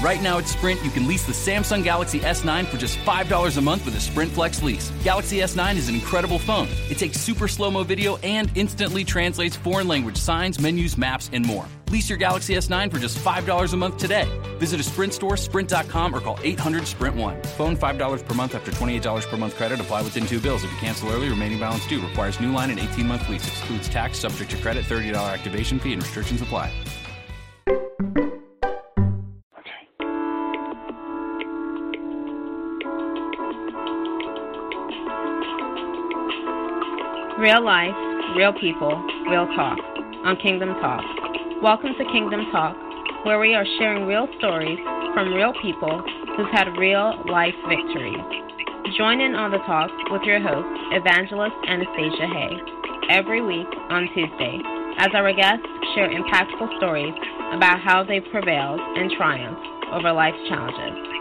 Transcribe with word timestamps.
Right 0.00 0.22
now 0.22 0.38
at 0.38 0.46
Sprint, 0.46 0.84
you 0.84 0.92
can 0.92 1.08
lease 1.08 1.26
the 1.26 1.32
Samsung 1.32 1.82
Galaxy 1.82 2.20
S9 2.20 2.66
for 2.66 2.76
just 2.76 2.98
$5 2.98 3.56
a 3.56 3.60
month 3.60 3.84
with 3.84 3.96
a 3.96 4.00
Sprint 4.00 4.30
Flex 4.30 4.62
lease. 4.62 4.92
Galaxy 5.02 5.38
S9 5.38 5.74
is 5.74 5.88
an 5.88 5.96
incredible 5.96 6.38
phone. 6.38 6.68
It 6.88 6.98
takes 6.98 7.18
super 7.18 7.48
slow 7.48 7.68
mo 7.68 7.82
video 7.82 8.16
and 8.18 8.48
instantly 8.54 9.02
translates 9.02 9.56
foreign 9.56 9.88
language 9.88 10.16
signs, 10.16 10.60
menus, 10.60 10.96
maps, 10.96 11.30
and 11.32 11.44
more. 11.44 11.66
Lease 11.90 12.08
your 12.08 12.16
Galaxy 12.16 12.54
S9 12.54 12.92
for 12.92 13.00
just 13.00 13.18
$5 13.18 13.72
a 13.72 13.76
month 13.76 13.96
today. 13.96 14.30
Visit 14.58 14.78
a 14.78 14.84
Sprint 14.84 15.14
store, 15.14 15.36
sprint.com, 15.36 16.14
or 16.14 16.20
call 16.20 16.38
800 16.44 16.86
Sprint 16.86 17.16
1. 17.16 17.42
Phone 17.56 17.76
$5 17.76 18.24
per 18.24 18.34
month 18.34 18.54
after 18.54 18.70
$28 18.70 19.26
per 19.28 19.36
month 19.36 19.56
credit. 19.56 19.80
Apply 19.80 20.02
within 20.02 20.26
two 20.26 20.38
bills. 20.38 20.62
If 20.62 20.70
you 20.70 20.78
cancel 20.78 21.10
early, 21.10 21.28
remaining 21.28 21.58
balance 21.58 21.84
due. 21.88 22.00
Requires 22.00 22.38
new 22.38 22.52
line 22.52 22.70
and 22.70 22.78
18 22.78 23.04
month 23.04 23.28
lease. 23.28 23.48
Excludes 23.48 23.88
tax, 23.88 24.20
subject 24.20 24.52
to 24.52 24.58
credit, 24.58 24.84
$30 24.84 25.12
activation 25.34 25.80
fee, 25.80 25.94
and 25.94 26.00
restrictions 26.00 26.40
apply. 26.40 26.72
Real 37.38 37.64
life, 37.64 37.94
real 38.34 38.52
people, 38.52 38.98
real 39.30 39.46
talk 39.54 39.78
on 40.26 40.34
Kingdom 40.42 40.74
Talk. 40.82 41.04
Welcome 41.62 41.94
to 41.96 42.04
Kingdom 42.10 42.50
Talk, 42.50 42.74
where 43.24 43.38
we 43.38 43.54
are 43.54 43.64
sharing 43.78 44.06
real 44.06 44.26
stories 44.38 44.76
from 45.14 45.32
real 45.32 45.52
people 45.62 46.02
who've 46.34 46.50
had 46.50 46.66
real 46.76 47.14
life 47.30 47.54
victories. 47.68 48.18
Join 48.98 49.20
in 49.20 49.36
on 49.36 49.52
the 49.52 49.62
talk 49.70 49.88
with 50.10 50.22
your 50.22 50.42
host, 50.42 50.66
Evangelist 50.90 51.54
Anastacia 51.70 52.26
Haye, 52.26 52.58
every 53.08 53.40
week 53.40 53.70
on 53.88 54.10
Tuesday, 54.18 54.58
as 54.98 55.14
our 55.14 55.32
guests 55.32 55.62
share 55.94 56.10
impactful 56.10 56.76
stories 56.78 57.14
about 57.54 57.78
how 57.78 58.02
they've 58.02 58.26
prevailed 58.32 58.80
and 58.80 59.12
triumphed 59.12 59.62
over 59.94 60.10
life's 60.10 60.42
challenges. 60.48 61.17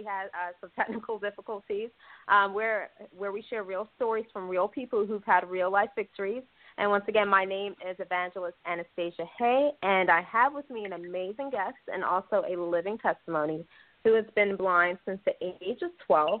We 0.00 0.06
had 0.06 0.26
uh, 0.28 0.52
some 0.60 0.70
technical 0.76 1.18
difficulties. 1.28 1.90
Um, 2.28 2.54
where 2.54 2.90
where 3.16 3.32
we 3.32 3.44
share 3.50 3.64
real 3.64 3.88
stories 3.96 4.24
from 4.32 4.48
real 4.48 4.66
people 4.66 5.04
who've 5.04 5.24
had 5.24 5.48
real 5.48 5.70
life 5.70 5.90
victories. 5.94 6.42
And 6.78 6.90
once 6.90 7.04
again, 7.08 7.28
my 7.28 7.44
name 7.44 7.74
is 7.88 7.96
Evangelist 7.98 8.56
Anastacia 8.66 9.26
Haye, 9.38 9.70
and 9.82 10.10
I 10.10 10.22
have 10.22 10.54
with 10.54 10.68
me 10.70 10.84
an 10.86 10.94
amazing 10.94 11.50
guest 11.50 11.76
and 11.92 12.02
also 12.02 12.44
a 12.48 12.56
living 12.56 12.96
testimony 12.96 13.66
who 14.04 14.14
has 14.14 14.24
been 14.34 14.56
blind 14.56 14.96
since 15.04 15.20
the 15.26 15.32
age 15.42 15.82
of 15.82 15.90
12. 16.06 16.40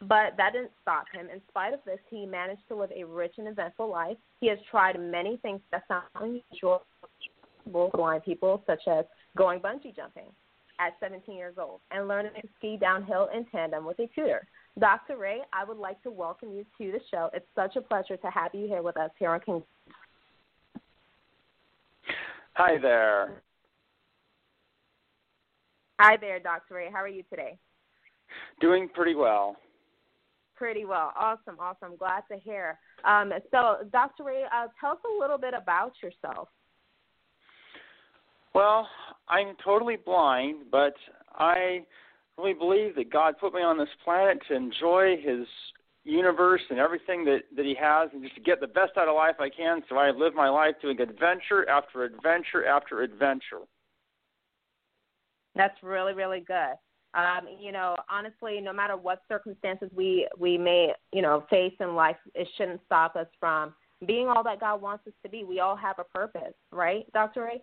But 0.00 0.36
that 0.36 0.52
didn't 0.52 0.72
stop 0.82 1.04
him. 1.12 1.28
In 1.32 1.40
spite 1.48 1.72
of 1.72 1.80
this, 1.86 2.00
he 2.10 2.26
managed 2.26 2.62
to 2.68 2.74
live 2.74 2.90
a 2.94 3.04
rich 3.04 3.34
and 3.38 3.46
eventful 3.46 3.88
life. 3.88 4.16
He 4.40 4.48
has 4.48 4.58
tried 4.68 4.98
many 4.98 5.36
things 5.38 5.60
that 5.70 5.84
sound 5.86 6.04
unusual 6.20 6.82
for 7.70 7.90
blind 7.94 8.24
people, 8.24 8.64
such 8.66 8.82
as 8.88 9.04
going 9.36 9.60
bungee 9.60 9.94
jumping 9.94 10.32
at 10.78 10.94
17 11.00 11.34
years 11.36 11.54
old 11.58 11.80
and 11.90 12.08
learning 12.08 12.32
to 12.40 12.48
ski 12.58 12.76
downhill 12.80 13.28
in 13.34 13.44
tandem 13.46 13.84
with 13.84 13.98
a 13.98 14.06
tutor. 14.14 14.46
Dr. 14.78 15.16
Ray, 15.16 15.40
I 15.52 15.64
would 15.64 15.78
like 15.78 16.02
to 16.02 16.10
welcome 16.10 16.52
you 16.52 16.64
to 16.78 16.92
the 16.92 17.00
show. 17.10 17.30
It's 17.32 17.46
such 17.54 17.76
a 17.76 17.80
pleasure 17.80 18.16
to 18.16 18.30
have 18.30 18.54
you 18.54 18.66
here 18.66 18.82
with 18.82 18.96
us 18.96 19.10
here 19.18 19.30
on 19.30 19.40
King. 19.40 19.62
Hi 22.54 22.78
there. 22.80 23.42
Hi 25.98 26.16
there, 26.18 26.38
Dr. 26.40 26.74
Ray. 26.74 26.88
How 26.92 26.98
are 26.98 27.08
you 27.08 27.22
today? 27.30 27.58
Doing 28.60 28.88
pretty 28.92 29.14
well. 29.14 29.56
Pretty 30.56 30.84
well. 30.84 31.12
Awesome, 31.18 31.56
awesome. 31.58 31.96
Glad 31.96 32.22
to 32.30 32.38
hear. 32.38 32.78
Um, 33.04 33.32
so, 33.50 33.86
Dr. 33.92 34.24
Ray, 34.24 34.44
uh, 34.44 34.68
tell 34.80 34.92
us 34.92 34.98
a 35.04 35.20
little 35.20 35.38
bit 35.38 35.54
about 35.54 35.92
yourself. 36.02 36.48
Well, 38.54 38.88
I'm 39.28 39.54
totally 39.64 39.96
blind, 39.96 40.64
but 40.70 40.94
I 41.34 41.84
really 42.38 42.54
believe 42.54 42.94
that 42.96 43.12
God 43.12 43.34
put 43.40 43.54
me 43.54 43.62
on 43.62 43.78
this 43.78 43.88
planet 44.04 44.38
to 44.48 44.54
enjoy 44.54 45.16
His 45.22 45.46
universe 46.04 46.60
and 46.70 46.78
everything 46.78 47.24
that 47.24 47.40
that 47.56 47.64
He 47.64 47.74
has, 47.80 48.10
and 48.12 48.22
just 48.22 48.34
to 48.36 48.40
get 48.40 48.60
the 48.60 48.66
best 48.66 48.92
out 48.96 49.08
of 49.08 49.16
life 49.16 49.36
I 49.40 49.50
can. 49.50 49.82
So 49.88 49.96
I 49.96 50.10
live 50.10 50.34
my 50.34 50.48
life 50.48 50.74
doing 50.80 51.00
adventure 51.00 51.68
after 51.68 52.04
adventure 52.04 52.64
after 52.66 53.02
adventure. 53.02 53.60
That's 55.54 55.76
really, 55.82 56.12
really 56.12 56.40
good. 56.40 56.74
Um, 57.14 57.48
you 57.58 57.72
know, 57.72 57.96
honestly, 58.10 58.60
no 58.60 58.74
matter 58.74 58.96
what 58.96 59.22
circumstances 59.28 59.88
we 59.94 60.28
we 60.38 60.58
may 60.58 60.92
you 61.12 61.22
know 61.22 61.44
face 61.50 61.74
in 61.80 61.94
life, 61.94 62.16
it 62.34 62.46
shouldn't 62.56 62.80
stop 62.84 63.16
us 63.16 63.26
from 63.40 63.74
being 64.06 64.28
all 64.28 64.44
that 64.44 64.60
God 64.60 64.82
wants 64.82 65.06
us 65.06 65.14
to 65.22 65.30
be. 65.30 65.42
We 65.42 65.60
all 65.60 65.76
have 65.76 65.98
a 65.98 66.04
purpose, 66.04 66.54
right, 66.70 67.10
Dr. 67.12 67.44
Ray? 67.44 67.62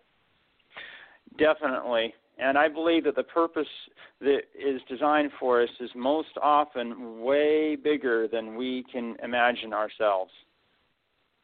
Definitely. 1.38 2.14
And 2.38 2.58
I 2.58 2.68
believe 2.68 3.04
that 3.04 3.16
the 3.16 3.22
purpose 3.22 3.68
that 4.20 4.42
is 4.58 4.80
designed 4.88 5.30
for 5.38 5.62
us 5.62 5.68
is 5.80 5.90
most 5.94 6.36
often 6.42 7.20
way 7.20 7.76
bigger 7.76 8.26
than 8.26 8.56
we 8.56 8.84
can 8.92 9.16
imagine 9.22 9.72
ourselves. 9.72 10.32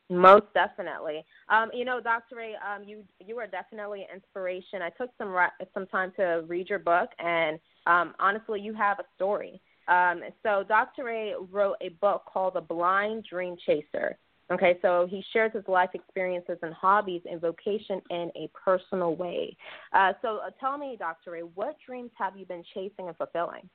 Most 0.09 0.47
definitely. 0.55 1.25
Um, 1.49 1.71
you 1.73 1.85
know, 1.85 2.01
Dr. 2.01 2.35
Ray, 2.37 2.55
um, 2.57 2.83
you 2.83 3.05
you 3.25 3.39
are 3.39 3.47
definitely 3.47 4.03
an 4.03 4.17
inspiration. 4.17 4.83
I 4.83 4.91
took 4.91 5.11
some 5.17 5.33
some 5.73 5.87
time 5.87 6.13
to 6.17 6.43
read 6.49 6.69
your 6.69 6.81
book, 6.81 7.11
and 7.21 7.61
um, 7.87 8.15
honestly, 8.19 8.61
you 8.61 8.75
have 8.75 8.99
a 8.99 9.05
story. 9.15 9.61
Um, 9.87 10.23
so, 10.43 10.65
Dr. 10.67 11.05
Ray 11.05 11.35
wrote 11.51 11.77
a 11.81 11.91
book 12.01 12.25
called 12.27 12.55
The 12.55 12.61
Blind 12.61 13.25
Dream 13.31 13.57
Chaser. 13.65 14.19
Okay, 14.51 14.79
so 14.83 15.07
he 15.09 15.23
shares 15.33 15.53
his 15.55 15.63
life 15.69 15.91
experiences 15.95 16.59
and 16.63 16.75
hobbies 16.75 17.23
and 17.31 17.41
vocation 17.41 18.01
in 18.11 18.31
a 18.35 18.51
personal 18.53 19.15
way. 19.15 19.57
Uh, 19.93 20.13
so 20.23 20.41
uh, 20.45 20.51
tell 20.59 20.77
me, 20.77 20.97
Dr. 20.99 21.33
Ray, 21.33 21.43
what 21.55 21.77
dreams 21.87 22.11
have 22.19 22.37
you 22.37 22.45
been 22.47 22.65
chasing 22.75 23.07
and 23.07 23.17
fulfilling? 23.17 23.69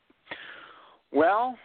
Well, 1.13 1.57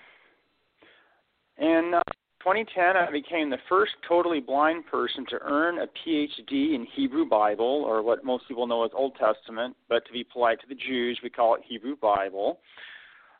in 1.59 1.93
uh, 1.97 2.03
2010, 2.41 2.97
I 2.97 3.11
became 3.11 3.51
the 3.51 3.59
first 3.69 3.93
totally 4.09 4.41
blind 4.41 4.87
person 4.87 5.27
to 5.31 5.39
earn 5.43 5.79
a 5.79 5.87
PhD 5.87 6.75
in 6.75 6.87
Hebrew 6.95 7.29
Bible, 7.29 7.85
or 7.87 8.03
what 8.03 8.25
most 8.25 8.47
people 8.47 8.67
know 8.67 8.85
as 8.85 8.93
Old 8.95 9.17
Testament, 9.17 9.77
but 9.89 10.07
to 10.07 10.13
be 10.13 10.25
polite 10.25 10.61
to 10.61 10.67
the 10.69 10.75
Jews, 10.77 11.19
we 11.23 11.31
call 11.31 11.57
it 11.57 11.63
Hebrew 11.69 11.97
Bible. 11.97 12.61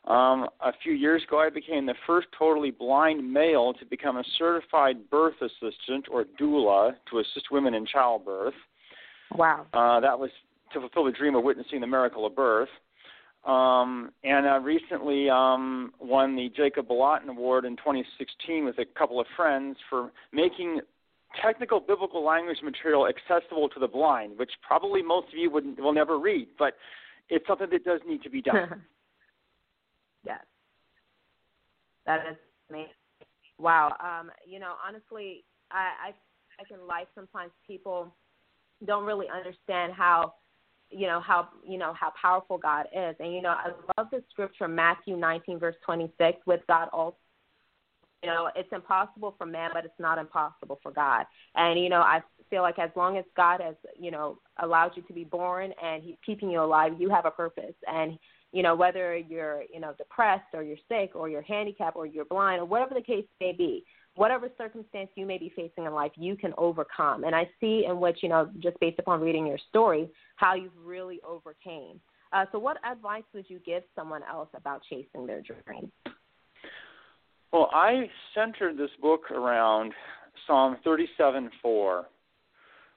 Um, 0.05 0.47
a 0.61 0.71
few 0.81 0.93
years 0.93 1.21
ago, 1.27 1.39
I 1.39 1.49
became 1.49 1.85
the 1.85 1.93
first 2.07 2.27
totally 2.37 2.71
blind 2.71 3.31
male 3.31 3.73
to 3.73 3.85
become 3.85 4.17
a 4.17 4.23
certified 4.39 5.09
birth 5.11 5.35
assistant 5.41 6.07
or 6.09 6.25
doula 6.39 6.93
to 7.11 7.19
assist 7.19 7.51
women 7.51 7.75
in 7.75 7.85
childbirth. 7.85 8.55
Wow. 9.35 9.67
Uh, 9.73 9.99
that 9.99 10.17
was 10.17 10.31
to 10.73 10.79
fulfill 10.79 11.05
the 11.05 11.11
dream 11.11 11.35
of 11.35 11.43
witnessing 11.43 11.81
the 11.81 11.87
miracle 11.87 12.25
of 12.25 12.35
birth. 12.35 12.69
Um, 13.45 14.11
and 14.23 14.47
I 14.47 14.57
recently 14.57 15.29
um, 15.29 15.93
won 15.99 16.35
the 16.35 16.49
Jacob 16.55 16.87
Bolotin 16.87 17.29
Award 17.29 17.65
in 17.65 17.75
2016 17.77 18.65
with 18.65 18.77
a 18.77 18.85
couple 18.85 19.19
of 19.19 19.25
friends 19.35 19.77
for 19.89 20.11
making 20.31 20.81
technical 21.41 21.79
biblical 21.79 22.23
language 22.23 22.57
material 22.63 23.07
accessible 23.07 23.69
to 23.69 23.79
the 23.79 23.87
blind, 23.87 24.37
which 24.37 24.51
probably 24.65 25.01
most 25.01 25.27
of 25.27 25.39
you 25.39 25.49
would, 25.49 25.79
will 25.79 25.93
never 25.93 26.19
read, 26.19 26.47
but 26.59 26.75
it's 27.29 27.45
something 27.47 27.69
that 27.71 27.83
does 27.83 28.01
need 28.07 28.21
to 28.23 28.29
be 28.29 28.41
done. 28.41 28.81
Yes. 30.25 30.39
That 32.05 32.25
is 32.29 32.37
amazing. 32.69 32.89
Wow. 33.57 33.95
Um, 33.99 34.31
you 34.45 34.59
know, 34.59 34.73
honestly, 34.85 35.43
I, 35.71 36.09
I 36.09 36.13
I 36.59 36.63
can 36.67 36.85
like 36.87 37.07
sometimes 37.15 37.51
people 37.65 38.13
don't 38.85 39.05
really 39.05 39.27
understand 39.33 39.93
how 39.93 40.33
you 40.89 41.07
know 41.07 41.19
how 41.19 41.49
you 41.65 41.77
know 41.77 41.93
how 41.93 42.11
powerful 42.19 42.57
God 42.57 42.87
is. 42.95 43.15
And 43.19 43.33
you 43.33 43.41
know, 43.41 43.49
I 43.49 43.69
love 43.97 44.07
the 44.11 44.23
scripture 44.31 44.67
Matthew 44.67 45.15
19 45.15 45.59
verse 45.59 45.75
26 45.85 46.39
with 46.45 46.61
God 46.67 46.89
also 46.91 47.17
you 48.23 48.29
know, 48.29 48.49
it's 48.55 48.69
impossible 48.71 49.33
for 49.37 49.45
man, 49.47 49.71
but 49.73 49.83
it's 49.83 49.99
not 49.99 50.19
impossible 50.19 50.79
for 50.83 50.91
God. 50.91 51.25
And 51.55 51.79
you 51.79 51.89
know, 51.89 52.01
I 52.01 52.21
feel 52.49 52.61
like 52.61 52.77
as 52.77 52.91
long 52.95 53.17
as 53.17 53.25
God 53.35 53.61
has, 53.61 53.75
you 53.99 54.11
know, 54.11 54.37
allowed 54.61 54.91
you 54.95 55.01
to 55.03 55.13
be 55.13 55.23
born 55.23 55.73
and 55.83 56.03
He's 56.03 56.17
keeping 56.25 56.51
you 56.51 56.61
alive, 56.61 56.93
you 56.99 57.09
have 57.09 57.25
a 57.25 57.31
purpose. 57.31 57.73
And 57.87 58.19
you 58.51 58.63
know, 58.63 58.75
whether 58.75 59.15
you're, 59.15 59.63
you 59.73 59.79
know, 59.79 59.93
depressed 59.97 60.53
or 60.53 60.63
you're 60.63 60.77
sick 60.89 61.15
or 61.15 61.29
you're 61.29 61.41
handicapped 61.41 61.95
or 61.95 62.05
you're 62.05 62.25
blind 62.25 62.61
or 62.61 62.65
whatever 62.65 62.93
the 62.93 63.01
case 63.01 63.25
may 63.39 63.53
be, 63.53 63.85
whatever 64.15 64.49
circumstance 64.57 65.09
you 65.15 65.25
may 65.25 65.37
be 65.37 65.51
facing 65.55 65.85
in 65.85 65.93
life, 65.93 66.11
you 66.15 66.35
can 66.35 66.53
overcome. 66.57 67.23
And 67.23 67.33
I 67.33 67.49
see 67.59 67.85
in 67.87 67.99
which, 67.99 68.19
you 68.21 68.29
know, 68.29 68.49
just 68.59 68.79
based 68.79 68.99
upon 68.99 69.21
reading 69.21 69.47
your 69.47 69.59
story, 69.69 70.09
how 70.35 70.53
you've 70.55 70.71
really 70.83 71.19
overcame. 71.27 71.99
Uh, 72.33 72.45
so, 72.51 72.59
what 72.59 72.77
advice 72.89 73.23
would 73.33 73.49
you 73.49 73.59
give 73.65 73.83
someone 73.95 74.21
else 74.29 74.49
about 74.55 74.81
chasing 74.89 75.27
their 75.27 75.41
dreams? 75.41 75.91
Well, 77.51 77.69
I 77.73 78.09
centered 78.33 78.77
this 78.77 78.91
book 79.01 79.29
around 79.31 79.93
Psalm 80.47 80.77
37 80.83 81.49
4, 81.61 81.97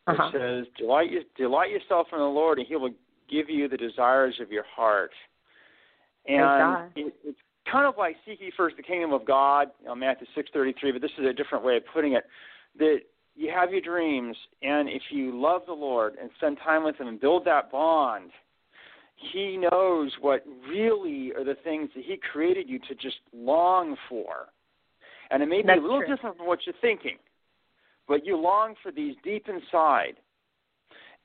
which 0.07 0.19
uh-huh. 0.19 0.31
says, 0.33 0.67
delight, 0.79 1.11
delight 1.37 1.71
yourself 1.71 2.07
in 2.13 2.19
the 2.19 2.25
Lord, 2.25 2.59
and 2.59 2.67
He 2.69 2.77
will 2.77 2.95
give 3.29 3.51
you 3.51 3.69
the 3.69 3.77
desires 3.77 4.39
of 4.41 4.53
your 4.53 4.65
heart. 4.77 5.11
And 6.27 6.91
it, 6.97 7.15
it's 7.25 7.39
kind 7.71 7.87
of 7.87 7.95
like 7.99 8.17
seek 8.27 8.41
ye 8.41 8.53
first 8.57 8.77
the 8.77 8.83
kingdom 8.83 9.13
of 9.13 9.27
God, 9.27 9.69
you 9.81 9.87
know, 9.87 9.95
Matthew 9.95 10.27
six 10.35 10.51
thirty 10.53 10.75
three, 10.81 10.93
but 10.93 11.03
this 11.03 11.11
is 11.19 11.27
a 11.27 11.33
different 11.33 11.65
way 11.65 11.77
of 11.77 11.83
putting 11.93 12.15
it. 12.15 12.25
That 12.79 12.99
you 13.37 13.51
have 13.55 13.71
your 13.71 13.81
dreams, 13.81 14.37
and 14.63 14.89
if 14.89 15.03
you 15.11 15.39
love 15.41 15.63
the 15.67 15.73
Lord 15.73 16.15
and 16.21 16.31
spend 16.37 16.59
time 16.65 16.85
with 16.85 16.97
Him 16.97 17.09
and 17.09 17.21
build 17.21 17.45
that 17.47 17.71
bond, 17.71 18.31
He 19.17 19.57
knows 19.57 20.13
what 20.21 20.45
really 20.69 21.33
are 21.37 21.45
the 21.45 21.57
things 21.63 21.91
that 21.95 22.05
He 22.05 22.17
created 22.17 22.69
you 22.69 22.79
to 22.89 22.95
just 22.95 23.17
long 23.35 23.97
for. 24.09 24.47
And 25.31 25.43
it 25.43 25.47
may 25.47 25.63
be 25.63 25.67
That's 25.67 25.79
a 25.79 25.83
little 25.83 26.01
true. 26.01 26.15
different 26.15 26.37
from 26.37 26.47
what 26.47 26.61
you're 26.65 26.75
thinking, 26.81 27.17
but 28.07 28.25
you 28.25 28.37
long 28.37 28.75
for 28.83 28.93
these 28.93 29.15
deep 29.25 29.47
inside. 29.49 30.15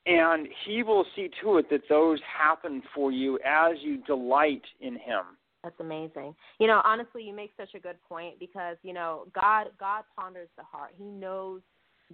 And 0.06 0.48
He 0.66 0.84
will 0.84 1.06
see 1.16 1.30
to 1.42 1.58
it 1.58 1.70
that 1.70 1.82
those 1.90 2.20
happen 2.38 2.82
for 2.96 3.12
you 3.12 3.40
as 3.46 3.78
you 3.82 3.98
delight 4.04 4.64
in 4.82 4.94
Him. 4.94 5.38
That's 5.64 5.80
amazing. 5.80 6.36
You 6.60 6.68
know, 6.68 6.82
honestly, 6.86 7.24
you 7.24 7.34
make 7.34 7.52
such 7.58 7.74
a 7.76 7.80
good 7.80 7.98
point 8.08 8.40
because 8.40 8.78
you 8.82 8.94
know 8.94 9.26
God 9.34 9.68
God 9.80 10.04
ponders 10.18 10.48
the 10.58 10.64
heart. 10.64 10.92
He 10.98 11.04
knows 11.04 11.62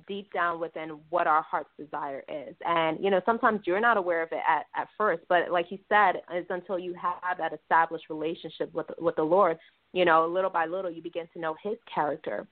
deep 0.07 0.33
down 0.33 0.59
within 0.59 0.99
what 1.09 1.25
our 1.25 1.41
heart's 1.41 1.69
desire 1.79 2.23
is, 2.27 2.55
and 2.65 2.97
you 3.03 3.11
know 3.11 3.21
sometimes 3.25 3.61
you're 3.65 3.79
not 3.79 3.97
aware 3.97 4.23
of 4.23 4.29
it 4.31 4.41
at 4.47 4.65
at 4.75 4.87
first, 4.97 5.23
but 5.29 5.51
like 5.51 5.67
you 5.69 5.77
said, 5.87 6.21
it's 6.31 6.49
until 6.49 6.79
you 6.79 6.95
have 6.95 7.37
that 7.37 7.53
established 7.53 8.05
relationship 8.09 8.73
with 8.73 8.87
with 8.99 9.15
the 9.15 9.23
Lord. 9.23 9.57
You 9.93 10.05
know, 10.05 10.27
little 10.27 10.49
by 10.49 10.65
little, 10.65 10.89
you 10.89 11.01
begin 11.01 11.27
to 11.33 11.39
know 11.39 11.55
His 11.63 11.77
character, 11.93 12.47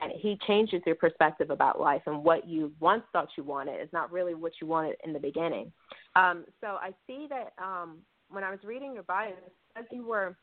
and 0.00 0.12
He 0.16 0.38
changes 0.46 0.82
your 0.86 0.96
perspective 0.96 1.50
about 1.50 1.80
life 1.80 2.02
and 2.06 2.24
what 2.24 2.48
you 2.48 2.72
once 2.80 3.02
thought 3.12 3.28
you 3.36 3.44
wanted 3.44 3.80
is 3.80 3.88
not 3.92 4.12
really 4.12 4.34
what 4.34 4.52
you 4.60 4.66
wanted 4.66 4.96
in 5.04 5.12
the 5.12 5.18
beginning. 5.18 5.72
Um, 6.16 6.44
so 6.60 6.78
I 6.80 6.90
see 7.06 7.26
that 7.30 7.52
um, 7.62 7.98
when 8.28 8.44
I 8.44 8.50
was 8.50 8.60
reading 8.64 8.94
your 8.94 9.04
bio, 9.04 9.32
as 9.76 9.84
you 9.90 10.06
were 10.06 10.36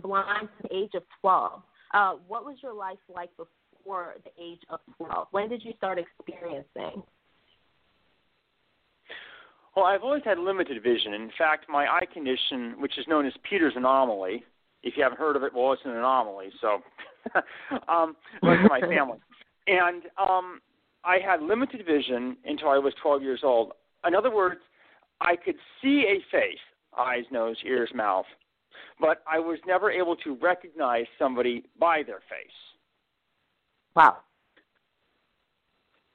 blind 0.00 0.48
to 0.62 0.68
the 0.68 0.76
age 0.76 0.92
of 0.94 1.02
12, 1.20 1.62
uh, 1.94 2.12
what 2.26 2.44
was 2.44 2.56
your 2.62 2.74
life 2.74 2.98
like 3.14 3.30
before 3.36 4.16
the 4.24 4.42
age 4.42 4.60
of 4.68 4.80
12? 4.98 5.28
When 5.30 5.48
did 5.48 5.64
you 5.64 5.72
start 5.76 5.98
experiencing? 5.98 7.02
Well, 9.76 9.84
I've 9.84 10.02
always 10.02 10.22
had 10.24 10.38
limited 10.38 10.82
vision. 10.82 11.12
In 11.12 11.30
fact, 11.36 11.66
my 11.68 11.86
eye 11.86 12.06
condition, 12.12 12.76
which 12.78 12.98
is 12.98 13.06
known 13.06 13.26
as 13.26 13.34
Peter's 13.48 13.74
anomaly, 13.76 14.42
if 14.82 14.96
you 14.96 15.02
haven't 15.02 15.18
heard 15.18 15.36
of 15.36 15.42
it, 15.42 15.52
well, 15.54 15.72
it's 15.72 15.82
an 15.84 15.90
anomaly. 15.90 16.48
So, 16.62 16.78
um, 17.88 18.16
in 18.42 18.66
my 18.68 18.80
family, 18.80 19.18
and 19.66 20.02
um, 20.18 20.60
I 21.04 21.18
had 21.24 21.42
limited 21.42 21.84
vision 21.86 22.36
until 22.44 22.68
I 22.68 22.78
was 22.78 22.92
12 23.02 23.22
years 23.22 23.40
old. 23.42 23.72
In 24.06 24.14
other 24.14 24.34
words, 24.34 24.60
I 25.20 25.36
could 25.36 25.56
see 25.82 26.04
a 26.08 26.18
face, 26.30 26.58
eyes, 26.96 27.24
nose, 27.30 27.56
ears, 27.64 27.90
mouth, 27.94 28.26
but 29.00 29.22
I 29.30 29.38
was 29.38 29.58
never 29.66 29.90
able 29.90 30.16
to 30.16 30.36
recognize 30.42 31.06
somebody 31.18 31.64
by 31.78 32.02
their 32.06 32.20
face. 32.20 32.50
Wow. 33.94 34.18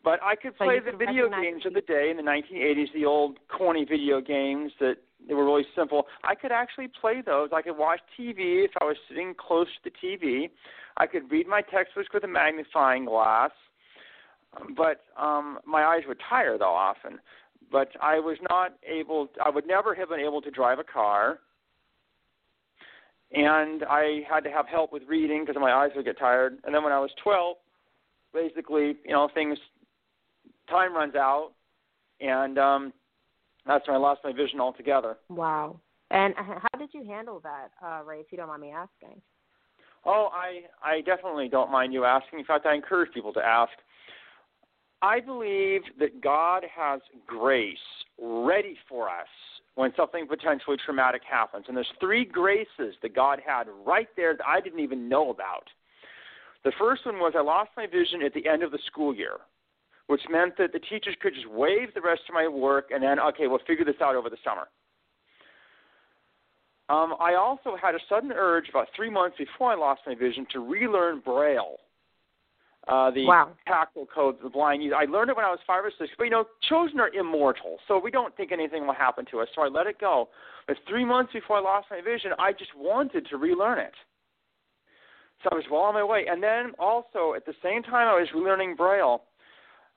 But 0.04 0.20
I 0.24 0.36
could 0.36 0.58
play 0.58 0.76
you 0.76 0.92
the 0.92 0.98
video 0.98 1.30
games 1.30 1.66
of 1.66 1.74
the 1.74 1.82
day 1.82 2.10
in 2.10 2.18
the 2.18 2.24
1980s, 2.24 2.92
the 2.94 3.06
old 3.06 3.38
corny 3.50 3.86
video 3.86 4.20
games 4.20 4.72
that 4.80 4.96
they 5.28 5.36
were 5.36 5.46
really 5.46 5.66
simple. 5.76 6.08
I 6.24 6.34
could 6.34 6.52
actually 6.52 6.90
play 7.00 7.22
those. 7.24 7.50
I 7.54 7.62
could 7.62 7.78
watch 7.78 8.00
TV 8.20 8.66
if 8.66 8.72
I 8.82 8.86
was 8.86 8.98
sitting 9.08 9.36
close 9.38 9.68
to 9.84 9.90
the 9.90 10.08
TV. 10.08 10.50
I 10.98 11.06
could 11.06 11.30
read 11.30 11.48
my 11.48 11.62
textbooks 11.62 12.10
with 12.14 12.24
a 12.24 12.28
magnifying 12.28 13.06
glass. 13.06 13.52
But 14.76 15.02
um 15.18 15.60
my 15.66 15.84
eyes 15.84 16.02
would 16.08 16.20
tire 16.28 16.58
though 16.58 16.74
often. 16.74 17.20
But 17.72 17.90
I 18.02 18.20
was 18.20 18.38
not 18.50 18.74
able 18.86 19.30
I 19.44 19.50
would 19.50 19.68
never 19.68 19.94
have 19.96 20.10
been 20.10 20.20
able 20.20 20.42
to 20.42 20.52
drive 20.52 20.80
a 20.80 20.84
car 20.84 21.40
and 23.34 23.84
I 23.84 24.22
had 24.30 24.44
to 24.44 24.52
have 24.52 24.68
help 24.68 24.92
with 24.92 25.04
reading 25.08 25.46
because 25.46 25.60
my 25.60 25.72
eyes 25.72 25.92
would 25.96 26.06
get 26.06 26.20
tired. 26.20 26.58
And 26.64 26.76
then 26.76 26.84
when 26.84 26.92
I 26.92 27.00
was 27.00 27.12
12, 27.24 27.56
basically, 28.34 28.98
you 29.06 29.12
know, 29.12 29.30
things 29.34 29.58
time 30.72 30.96
runs 30.96 31.16
out, 31.16 31.52
and 32.20 32.58
um, 32.58 32.94
that's 33.68 33.88
when 33.88 33.96
I 33.96 34.00
lost 34.00 34.22
my 34.24 34.34
vision 34.34 34.60
altogether. 34.60 35.18
Wow. 35.30 35.80
And 36.10 36.34
how 36.36 36.80
did 36.80 36.90
you 36.94 37.04
handle 37.06 37.42
that, 37.44 37.70
uh, 37.86 38.04
Ray? 38.04 38.20
If 38.20 38.28
you 38.32 38.38
don't 38.38 38.48
mind 38.48 38.62
me 38.62 38.72
asking. 38.72 39.22
Oh, 40.06 40.30
I 40.34 40.62
I 40.84 41.02
definitely 41.02 41.48
don't 41.48 41.72
mind 41.72 41.94
you 41.94 42.06
asking. 42.06 42.40
In 42.40 42.46
fact, 42.46 42.66
I 42.66 42.74
encourage 42.74 43.14
people 43.14 43.34
to 43.34 43.40
ask. 43.40 43.72
I 45.04 45.20
believe 45.20 45.82
that 46.00 46.22
God 46.22 46.64
has 46.76 47.02
grace 47.26 47.78
ready 48.20 48.78
for 48.90 49.10
us 49.10 49.28
when 49.76 49.92
something 49.96 50.28
potentially 50.28 50.78
traumatic 50.86 51.22
happens. 51.30 51.66
And 51.68 51.78
there's 51.78 51.92
three 52.00 52.26
graces 52.26 52.96
that 53.02 53.16
God 53.16 53.40
had 53.46 53.68
right 53.86 54.08
there 54.16 54.36
that 54.36 54.46
I 54.46 54.60
didn't 54.60 54.80
even 54.80 55.08
know 55.08 55.30
about. 55.30 55.64
The 56.64 56.74
first 56.78 57.06
one 57.06 57.16
was 57.16 57.34
I 57.36 57.42
lost 57.42 57.72
my 57.76 57.88
vision 57.88 58.22
at 58.24 58.34
the 58.34 58.48
end 58.48 58.64
of 58.64 58.72
the 58.72 58.80
school 58.86 59.16
year, 59.16 59.38
which 60.12 60.22
meant 60.30 60.58
that 60.58 60.74
the 60.74 60.80
teachers 60.80 61.16
could 61.22 61.34
just 61.34 61.50
waive 61.50 61.94
the 61.96 62.02
rest 62.02 62.24
of 62.28 62.34
my 62.34 62.46
work 62.46 62.90
and 62.94 63.02
then, 63.02 63.18
okay, 63.18 63.48
we'll 63.48 63.64
figure 63.66 63.86
this 63.86 63.96
out 64.02 64.14
over 64.14 64.30
the 64.30 64.36
summer. 64.44 64.68
Um, 66.90 67.16
I 67.22 67.36
also 67.36 67.78
had 67.82 67.96
a 67.96 68.00
sudden 68.10 68.34
urge 68.34 68.68
about 68.68 68.88
three 68.94 69.10
months 69.10 69.38
before 69.38 69.72
I 69.72 69.76
lost 69.76 70.02
my 70.06 70.14
vision 70.14 70.46
to 70.52 70.60
relearn 70.60 71.22
Braille 71.22 71.78
uh, 72.90 73.10
the 73.12 73.26
wow. 73.26 73.52
tactile 73.66 74.08
code 74.14 74.36
the 74.44 74.50
blind 74.50 74.84
use. 74.84 74.94
I 74.98 75.06
learned 75.06 75.30
it 75.30 75.38
when 75.38 75.46
I 75.46 75.50
was 75.50 75.60
five 75.66 75.86
or 75.86 75.92
six, 75.98 76.12
but 76.18 76.26
you 76.26 76.30
know, 76.32 76.46
children 76.68 77.00
are 77.00 77.10
immortal, 77.10 77.78
so 77.88 77.98
we 77.98 78.12
don't 78.12 78.36
think 78.36 78.52
anything 78.52 78.86
will 78.86 78.94
happen 78.94 79.24
to 79.32 79.40
us. 79.40 79.48
So 79.56 79.62
I 79.62 79.68
let 79.68 79.88
it 79.88 79.98
go. 79.98 80.28
But 80.68 80.76
three 80.90 81.06
months 81.06 81.32
before 81.32 81.58
I 81.58 81.62
lost 81.62 81.88
my 81.90 82.02
vision, 82.02 82.32
I 82.38 82.52
just 82.52 82.72
wanted 82.76 83.28
to 83.30 83.38
relearn 83.38 83.80
it. 83.80 83.94
So 85.44 85.50
I 85.52 85.56
was 85.56 85.64
well 85.72 85.82
on 85.84 85.94
my 85.94 86.04
way. 86.04 86.26
And 86.28 86.42
then 86.42 86.72
also 86.80 87.34
at 87.36 87.46
the 87.46 87.54
same 87.64 87.84
time 87.84 88.08
I 88.08 88.20
was 88.20 88.28
relearning 88.36 88.76
Braille, 88.76 89.22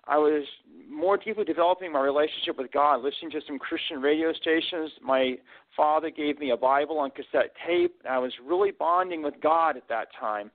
I 0.06 0.18
was 0.18 0.44
more 0.90 1.16
deeply 1.16 1.44
developing 1.44 1.92
my 1.92 2.00
relationship 2.00 2.58
with 2.58 2.70
God, 2.73 3.02
listening 3.02 3.30
to 3.32 3.40
some 3.46 3.58
Christian 3.58 4.00
radio 4.00 4.32
stations. 4.32 4.90
My 5.02 5.37
father 5.76 6.11
gave 6.11 6.38
me 6.38 6.50
a 6.50 6.56
Bible 6.56 6.99
on 6.99 7.11
cassette 7.11 7.52
tape. 7.66 7.94
I 8.08 8.18
was 8.18 8.32
really 8.44 8.70
bonding 8.70 9.23
with 9.23 9.34
God 9.42 9.76
at 9.76 9.88
that 9.88 10.08
time. 10.18 10.50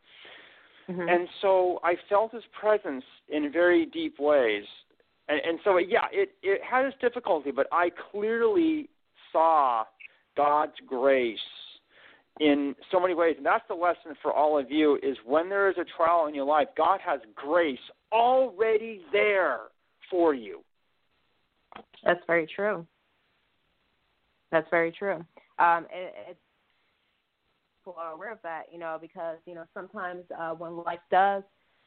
Mm-hmm. 0.89 1.07
And 1.07 1.27
so 1.41 1.79
I 1.83 1.95
felt 2.07 2.33
his 2.33 2.43
presence 2.59 3.03
in 3.27 3.51
very 3.51 3.85
deep 3.85 4.19
ways. 4.19 4.63
And, 5.27 5.39
and 5.45 5.59
so, 5.63 5.77
yeah, 5.77 6.05
it, 6.11 6.31
it 6.41 6.61
had 6.63 6.85
its 6.85 6.97
difficulty, 7.01 7.51
but 7.51 7.67
I 7.71 7.89
clearly 8.11 8.89
saw 9.31 9.83
God's 10.35 10.73
grace 10.87 11.37
in 12.39 12.75
so 12.91 12.99
many 12.99 13.13
ways. 13.13 13.35
And 13.37 13.45
that's 13.45 13.65
the 13.67 13.75
lesson 13.75 14.15
for 14.21 14.33
all 14.33 14.57
of 14.57 14.71
you 14.71 14.97
is 15.03 15.17
when 15.25 15.49
there 15.49 15.69
is 15.69 15.75
a 15.77 15.85
trial 15.97 16.27
in 16.27 16.33
your 16.33 16.45
life, 16.45 16.67
God 16.77 16.99
has 17.05 17.19
grace 17.35 17.77
already 18.11 19.01
there 19.11 19.59
for 20.09 20.33
you. 20.33 20.61
That's 22.03 22.21
very 22.27 22.47
true. 22.53 22.85
That's 24.51 24.67
very 24.71 24.91
true. 24.91 25.23
Um, 25.59 25.85
it, 25.91 26.37
people 27.79 27.95
are 27.99 28.13
aware 28.13 28.31
of 28.31 28.39
that, 28.43 28.63
you 28.71 28.79
know, 28.79 28.97
because 28.99 29.37
you 29.45 29.55
know 29.55 29.65
sometimes 29.73 30.23
uh, 30.37 30.51
when 30.51 30.77
life 30.77 30.99
does 31.11 31.43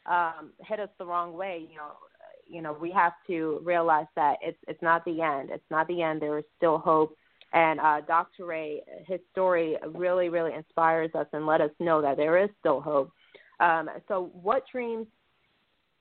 um, 0.07 0.53
hit 0.61 0.81
us 0.81 0.89
the 0.99 1.07
wrong 1.07 1.35
way, 1.35 1.67
you 1.69 1.77
know, 1.77 1.93
you 2.49 2.63
know 2.63 2.77
we 2.81 2.91
have 2.91 3.13
to 3.27 3.61
realize 3.65 4.07
that 4.17 4.37
it's 4.43 4.59
it's 4.69 4.83
not 4.83 5.05
the 5.05 5.21
end. 5.21 5.51
It's 5.51 5.71
not 5.71 5.89
the 5.89 6.03
end. 6.03 6.23
There 6.23 6.39
is 6.39 6.45
still 6.57 6.79
hope. 6.79 7.17
And 7.55 7.81
uh, 7.81 8.01
Dr. 8.07 8.47
Ray, 8.47 8.81
his 9.07 9.21
story 9.31 9.77
really, 9.95 10.31
really 10.31 10.55
inspires 10.55 11.11
us 11.15 11.27
and 11.35 11.47
let 11.47 11.61
us 11.61 11.71
know 11.81 12.01
that 12.01 12.17
there 12.17 12.43
is 12.43 12.49
still 12.61 12.81
hope. 12.81 13.13
Um, 13.61 13.91
so, 14.09 14.31
what 14.33 14.65
dreams 14.73 15.07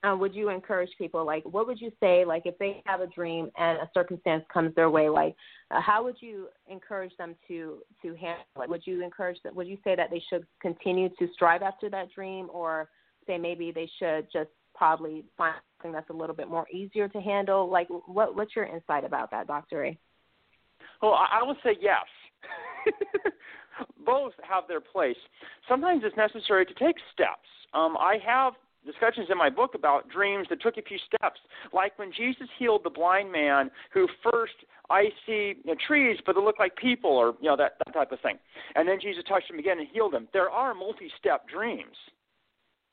uh, 0.04 0.16
would 0.16 0.34
you 0.34 0.48
encourage 0.48 0.90
people? 0.98 1.24
Like, 1.24 1.44
what 1.44 1.66
would 1.66 1.80
you 1.80 1.92
say? 2.00 2.24
Like, 2.24 2.42
if 2.44 2.58
they 2.58 2.82
have 2.86 3.00
a 3.00 3.06
dream 3.06 3.50
and 3.56 3.78
a 3.78 3.90
circumstance 3.94 4.44
comes 4.52 4.74
their 4.74 4.90
way, 4.90 5.08
like, 5.08 5.36
uh, 5.70 5.80
how 5.80 6.02
would 6.02 6.16
you 6.20 6.48
encourage 6.68 7.16
them 7.18 7.36
to 7.48 7.78
to 8.02 8.08
handle 8.14 8.44
it? 8.62 8.68
Would 8.68 8.82
you 8.84 9.04
encourage 9.04 9.38
that? 9.44 9.54
Would 9.54 9.68
you 9.68 9.78
say 9.84 9.94
that 9.94 10.10
they 10.10 10.22
should 10.28 10.46
continue 10.60 11.08
to 11.18 11.28
strive 11.34 11.62
after 11.62 11.88
that 11.90 12.08
dream, 12.12 12.48
or 12.52 12.88
say 13.26 13.38
maybe 13.38 13.70
they 13.70 13.88
should 13.98 14.26
just 14.32 14.50
probably 14.74 15.24
find 15.36 15.54
something 15.76 15.92
that's 15.92 16.10
a 16.10 16.12
little 16.12 16.34
bit 16.34 16.48
more 16.48 16.66
easier 16.72 17.06
to 17.08 17.20
handle? 17.20 17.70
Like, 17.70 17.88
what 18.06 18.34
what's 18.34 18.56
your 18.56 18.66
insight 18.66 19.04
about 19.04 19.30
that, 19.30 19.46
Doctor 19.46 19.84
A? 19.84 19.98
Well, 21.00 21.14
I 21.14 21.42
would 21.42 21.56
say 21.64 21.76
yes. 21.80 22.04
Both 24.04 24.32
have 24.48 24.64
their 24.68 24.80
place. 24.80 25.16
Sometimes 25.68 26.02
it's 26.04 26.16
necessary 26.16 26.66
to 26.66 26.74
take 26.74 26.96
steps. 27.12 27.48
Um, 27.72 27.96
I 27.96 28.18
have 28.24 28.54
discussions 28.84 29.28
in 29.30 29.38
my 29.38 29.50
book 29.50 29.74
about 29.74 30.08
dreams 30.08 30.46
that 30.50 30.60
took 30.60 30.76
a 30.76 30.82
few 30.82 30.98
steps, 30.98 31.40
like 31.72 31.98
when 31.98 32.12
Jesus 32.12 32.48
healed 32.58 32.82
the 32.84 32.90
blind 32.90 33.30
man 33.30 33.70
who 33.92 34.08
first 34.22 34.54
I 34.90 35.04
see 35.26 35.54
you 35.64 35.72
know, 35.72 35.74
trees, 35.86 36.18
but 36.24 36.34
they 36.34 36.42
look 36.42 36.58
like 36.58 36.76
people, 36.76 37.10
or 37.10 37.34
you 37.40 37.48
know 37.48 37.56
that 37.56 37.76
that 37.84 37.94
type 37.94 38.12
of 38.12 38.20
thing, 38.20 38.38
and 38.74 38.86
then 38.86 38.98
Jesus 39.00 39.24
touched 39.28 39.50
him 39.50 39.58
again 39.58 39.78
and 39.78 39.88
healed 39.90 40.14
him. 40.14 40.28
There 40.32 40.50
are 40.50 40.74
multi-step 40.74 41.48
dreams. 41.48 41.96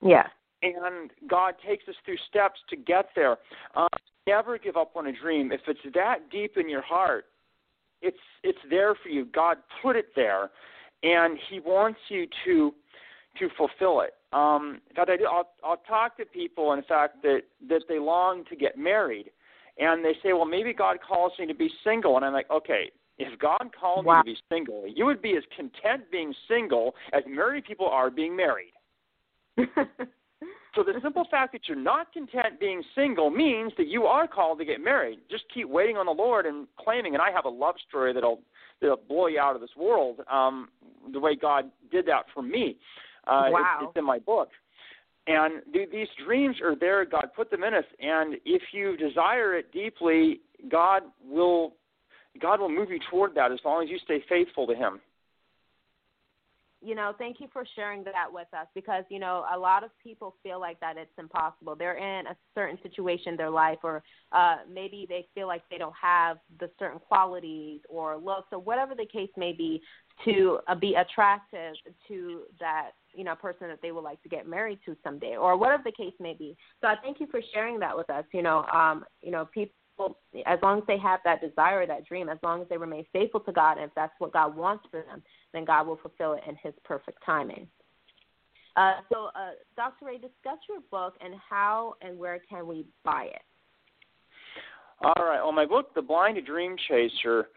Yeah. 0.01 0.27
And 0.62 1.10
God 1.29 1.55
takes 1.65 1.88
us 1.88 1.96
through 2.05 2.17
steps 2.29 2.60
to 2.69 2.75
get 2.75 3.10
there. 3.15 3.38
Um, 3.75 3.88
never 4.27 4.58
give 4.58 4.77
up 4.77 4.91
on 4.96 5.08
a 5.08 5.13
dream. 5.13 5.51
If 5.51 5.62
it's 5.67 5.79
that 5.96 6.29
deep 6.31 6.58
in 6.58 6.69
your 6.69 6.81
heart, 6.81 7.25
it's 8.01 8.17
it's 8.43 8.60
there 8.69 8.96
for 8.96 9.10
you. 9.10 9.25
God 9.25 9.58
put 9.81 9.96
it 9.96 10.08
there, 10.15 10.51
and 11.03 11.38
He 11.50 11.60
wants 11.60 12.00
you 12.10 12.27
to 12.46 12.74
to 13.39 13.50
fulfill 13.58 14.01
it. 14.01 14.13
Um, 14.31 14.79
in 14.89 14.95
fact, 14.95 15.09
I 15.09 15.17
do, 15.17 15.25
I'll, 15.25 15.50
I'll 15.63 15.81
talk 15.88 16.17
to 16.17 16.25
people, 16.25 16.74
in 16.74 16.83
fact, 16.83 17.21
that 17.24 17.41
that 17.67 17.81
they 17.88 18.00
long 18.00 18.45
to 18.45 18.55
get 18.55 18.77
married, 18.77 19.31
and 19.77 20.03
they 20.05 20.13
say, 20.21 20.33
"Well, 20.33 20.45
maybe 20.45 20.74
God 20.74 20.98
calls 21.05 21.33
me 21.39 21.48
to 21.48 21.53
be 21.55 21.69
single," 21.83 22.15
and 22.15 22.25
I'm 22.25 22.33
like, 22.33 22.50
"Okay." 22.51 22.91
If 23.21 23.38
God 23.38 23.71
called 23.77 24.05
wow. 24.05 24.21
me 24.24 24.33
to 24.33 24.38
be 24.38 24.41
single, 24.50 24.86
you 24.88 25.05
would 25.05 25.21
be 25.21 25.36
as 25.36 25.43
content 25.53 26.09
being 26.09 26.33
single 26.48 26.95
as 27.12 27.21
married 27.27 27.65
people 27.65 27.86
are 27.86 28.09
being 28.09 28.33
married. 28.33 28.71
So 30.75 30.83
the 30.83 30.93
simple 31.01 31.25
fact 31.29 31.51
that 31.53 31.62
you're 31.67 31.77
not 31.77 32.13
content 32.13 32.59
being 32.59 32.83
single 32.95 33.29
means 33.29 33.74
that 33.77 33.88
you 33.88 34.03
are 34.03 34.27
called 34.27 34.59
to 34.59 34.65
get 34.65 34.79
married. 34.79 35.19
Just 35.29 35.45
keep 35.53 35.67
waiting 35.67 35.98
on 35.98 36.05
the 36.05 36.12
Lord 36.12 36.45
and 36.45 36.67
claiming. 36.79 37.15
And 37.15 37.21
I 37.21 37.31
have 37.31 37.45
a 37.45 37.50
love 37.50 37.75
story 37.88 38.13
that'll 38.13 38.39
that'll 38.79 39.01
blow 39.09 39.27
you 39.27 39.39
out 39.39 39.55
of 39.55 39.62
this 39.62 39.75
world. 39.75 40.21
Um, 40.31 40.69
the 41.12 41.19
way 41.19 41.36
God 41.36 41.71
did 41.91 42.05
that 42.05 42.25
for 42.33 42.41
me. 42.41 42.77
Uh, 43.27 43.49
wow. 43.49 43.79
It's, 43.81 43.89
it's 43.89 43.99
in 43.99 44.05
my 44.05 44.19
book. 44.19 44.49
And 45.27 45.61
th- 45.73 45.89
these 45.91 46.07
dreams 46.25 46.57
are 46.63 46.75
there. 46.75 47.05
God 47.05 47.27
put 47.35 47.51
them 47.51 47.63
in 47.63 47.73
us, 47.73 47.83
and 47.99 48.35
if 48.45 48.61
you 48.71 48.97
desire 48.97 49.55
it 49.55 49.71
deeply, 49.71 50.41
God 50.71 51.03
will 51.23 51.73
God 52.41 52.59
will 52.59 52.69
move 52.69 52.89
you 52.89 52.99
toward 53.11 53.35
that 53.35 53.51
as 53.51 53.59
long 53.65 53.83
as 53.83 53.89
you 53.89 53.97
stay 54.03 54.23
faithful 54.29 54.65
to 54.67 54.75
Him 54.75 54.99
you 56.81 56.95
know, 56.95 57.13
thank 57.17 57.39
you 57.39 57.48
for 57.51 57.63
sharing 57.75 58.03
that 58.05 58.31
with 58.31 58.48
us 58.53 58.67
because, 58.74 59.03
you 59.09 59.19
know, 59.19 59.45
a 59.53 59.57
lot 59.57 59.83
of 59.83 59.91
people 60.01 60.36
feel 60.41 60.59
like 60.59 60.79
that 60.79 60.98
it's 60.98 61.12
impossible. 61.17 61.75
They're 61.75 61.98
in 61.98 62.27
a 62.27 62.36
certain 62.55 62.77
situation 62.81 63.29
in 63.29 63.38
their 63.38 63.50
life, 63.50 63.79
or 63.83 64.01
uh, 64.31 64.57
maybe 64.71 65.05
they 65.09 65.27
feel 65.36 65.48
like 65.48 65.63
they 65.69 65.77
don't 65.77 65.95
have 66.01 66.38
the 66.59 66.69
certain 66.79 67.00
qualities 67.00 67.81
or 67.89 68.17
looks 68.17 68.48
or 68.51 68.59
whatever 68.59 68.95
the 68.95 69.05
case 69.05 69.29
may 69.36 69.51
be 69.51 69.81
to 70.25 70.59
uh, 70.67 70.75
be 70.75 70.95
attractive 70.95 71.75
to 72.07 72.41
that, 72.59 72.91
you 73.13 73.24
know, 73.24 73.36
person 73.36 73.67
that 73.67 73.79
they 73.81 73.91
would 73.91 74.03
like 74.03 74.21
to 74.24 74.29
get 74.29 74.48
married 74.48 74.79
to 74.86 74.95
someday 75.03 75.36
or 75.36 75.57
whatever 75.57 75.83
the 75.83 75.91
case 75.91 76.13
may 76.19 76.33
be. 76.33 76.55
So 76.81 76.88
I 76.88 76.95
thank 77.01 77.19
you 77.19 77.27
for 77.29 77.41
sharing 77.53 77.79
that 77.79 77.95
with 77.95 78.09
us. 78.09 78.24
You 78.33 78.41
know, 78.41 78.63
um, 78.65 79.03
you 79.21 79.31
know, 79.31 79.45
people 79.45 79.74
as 80.46 80.60
long 80.62 80.79
as 80.79 80.84
they 80.88 80.98
have 80.98 81.20
that 81.25 81.41
desire, 81.41 81.86
that 81.86 82.06
dream, 82.06 82.29
as 82.29 82.38
long 82.44 82.62
as 82.62 82.70
they 82.70 82.77
remain 82.77 83.06
faithful 83.12 83.39
to 83.41 83.51
God, 83.51 83.77
and 83.77 83.86
if 83.86 83.91
that's 83.96 84.13
what 84.20 84.34
God 84.34 84.56
wants 84.56 84.86
for 84.89 85.01
them, 85.01 85.22
then 85.53 85.65
God 85.65 85.88
will 85.88 85.98
fulfill 85.98 86.34
it 86.34 86.41
in 86.48 86.56
His 86.62 86.74
perfect 86.84 87.20
timing. 87.25 87.68
Uh, 88.75 88.94
so, 89.12 89.29
uh, 89.36 89.51
Dr. 89.75 90.06
Ray, 90.06 90.13
discuss 90.18 90.60
your 90.70 90.79
book 90.91 91.15
and 91.22 91.34
how 91.50 91.96
and 92.01 92.18
where 92.18 92.39
can 92.50 92.65
we 92.65 92.86
buy 93.03 93.25
it? 93.25 93.41
All 95.01 95.25
right. 95.25 95.41
Well, 95.41 95.51
my 95.51 95.65
book, 95.65 95.94
The 95.96 96.01
Blind 96.01 96.38
Dream 96.46 96.75
Chaser, 96.88 97.50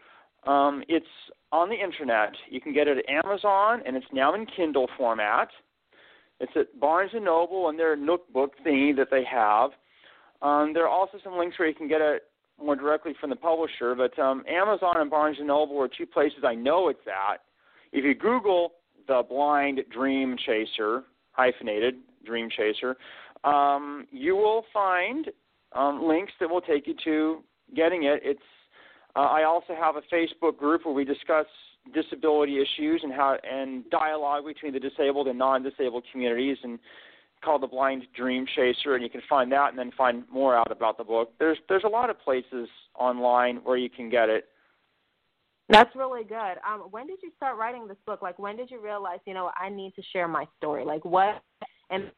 um, 0.45 0.83
it's 0.87 1.05
on 1.51 1.69
the 1.69 1.75
internet. 1.75 2.33
You 2.49 2.59
can 2.59 2.73
get 2.73 2.87
it 2.87 2.97
at 2.97 3.09
Amazon, 3.09 3.81
and 3.85 3.95
it's 3.95 4.05
now 4.11 4.33
in 4.33 4.45
Kindle 4.45 4.89
format. 4.97 5.49
It's 6.39 6.51
at 6.55 6.77
Barnes 6.79 7.11
and 7.13 7.25
Noble 7.25 7.69
and 7.69 7.79
their 7.79 7.95
Nook 7.95 8.31
book 8.33 8.53
thingy 8.65 8.95
that 8.97 9.07
they 9.11 9.23
have. 9.23 9.71
Um, 10.41 10.73
there 10.73 10.83
are 10.83 10.89
also 10.89 11.19
some 11.23 11.37
links 11.37 11.57
where 11.57 11.69
you 11.69 11.75
can 11.75 11.87
get 11.87 12.01
it 12.01 12.23
more 12.63 12.75
directly 12.75 13.13
from 13.19 13.29
the 13.29 13.35
publisher, 13.35 13.95
but 13.95 14.17
um, 14.19 14.43
Amazon 14.47 14.95
and 14.97 15.09
Barnes 15.09 15.37
and 15.39 15.47
Noble 15.47 15.79
are 15.81 15.87
two 15.87 16.05
places 16.05 16.39
I 16.45 16.55
know 16.55 16.89
it's 16.89 16.99
at. 17.07 17.41
If 17.91 18.03
you 18.03 18.15
Google 18.15 18.73
the 19.07 19.23
Blind 19.27 19.81
Dream 19.91 20.35
Chaser 20.45 21.03
hyphenated 21.31 21.95
Dream 22.25 22.49
Chaser, 22.49 22.95
um, 23.43 24.07
you 24.11 24.35
will 24.35 24.63
find 24.73 25.29
um, 25.73 26.07
links 26.07 26.31
that 26.39 26.49
will 26.49 26.61
take 26.61 26.87
you 26.87 26.95
to 27.03 27.43
getting 27.75 28.03
it. 28.03 28.21
It's 28.23 28.39
uh, 29.15 29.19
I 29.19 29.43
also 29.43 29.75
have 29.79 29.95
a 29.95 30.01
Facebook 30.13 30.57
group 30.57 30.85
where 30.85 30.93
we 30.93 31.05
discuss 31.05 31.45
disability 31.93 32.57
issues 32.61 33.01
and 33.03 33.11
how 33.11 33.37
and 33.43 33.87
dialogue 33.89 34.45
between 34.45 34.73
the 34.73 34.79
disabled 34.79 35.27
and 35.27 35.37
non-disabled 35.37 36.03
communities 36.11 36.57
and 36.63 36.79
called 37.43 37.61
The 37.61 37.67
Blind 37.67 38.03
Dream 38.15 38.45
Chaser, 38.55 38.95
and 38.95 39.03
you 39.03 39.09
can 39.09 39.21
find 39.29 39.51
that 39.51 39.69
and 39.69 39.77
then 39.77 39.91
find 39.97 40.23
more 40.31 40.55
out 40.55 40.71
about 40.71 40.97
the 40.97 41.03
book. 41.03 41.31
There's 41.39 41.57
there's 41.69 41.83
a 41.85 41.89
lot 41.89 42.09
of 42.09 42.19
places 42.19 42.67
online 42.97 43.57
where 43.57 43.77
you 43.77 43.89
can 43.89 44.09
get 44.09 44.29
it. 44.29 44.45
That's 45.69 45.95
really 45.95 46.23
good. 46.23 46.57
Um, 46.67 46.87
when 46.91 47.07
did 47.07 47.19
you 47.23 47.31
start 47.37 47.57
writing 47.57 47.87
this 47.87 47.97
book? 48.05 48.21
Like, 48.21 48.37
when 48.37 48.57
did 48.57 48.69
you 48.69 48.81
realize, 48.81 49.19
you 49.25 49.33
know, 49.33 49.51
I 49.57 49.69
need 49.69 49.95
to 49.95 50.01
share 50.11 50.27
my 50.27 50.45
story? 50.57 50.83
Like, 50.85 51.05
what? 51.05 51.41
And 51.89 52.11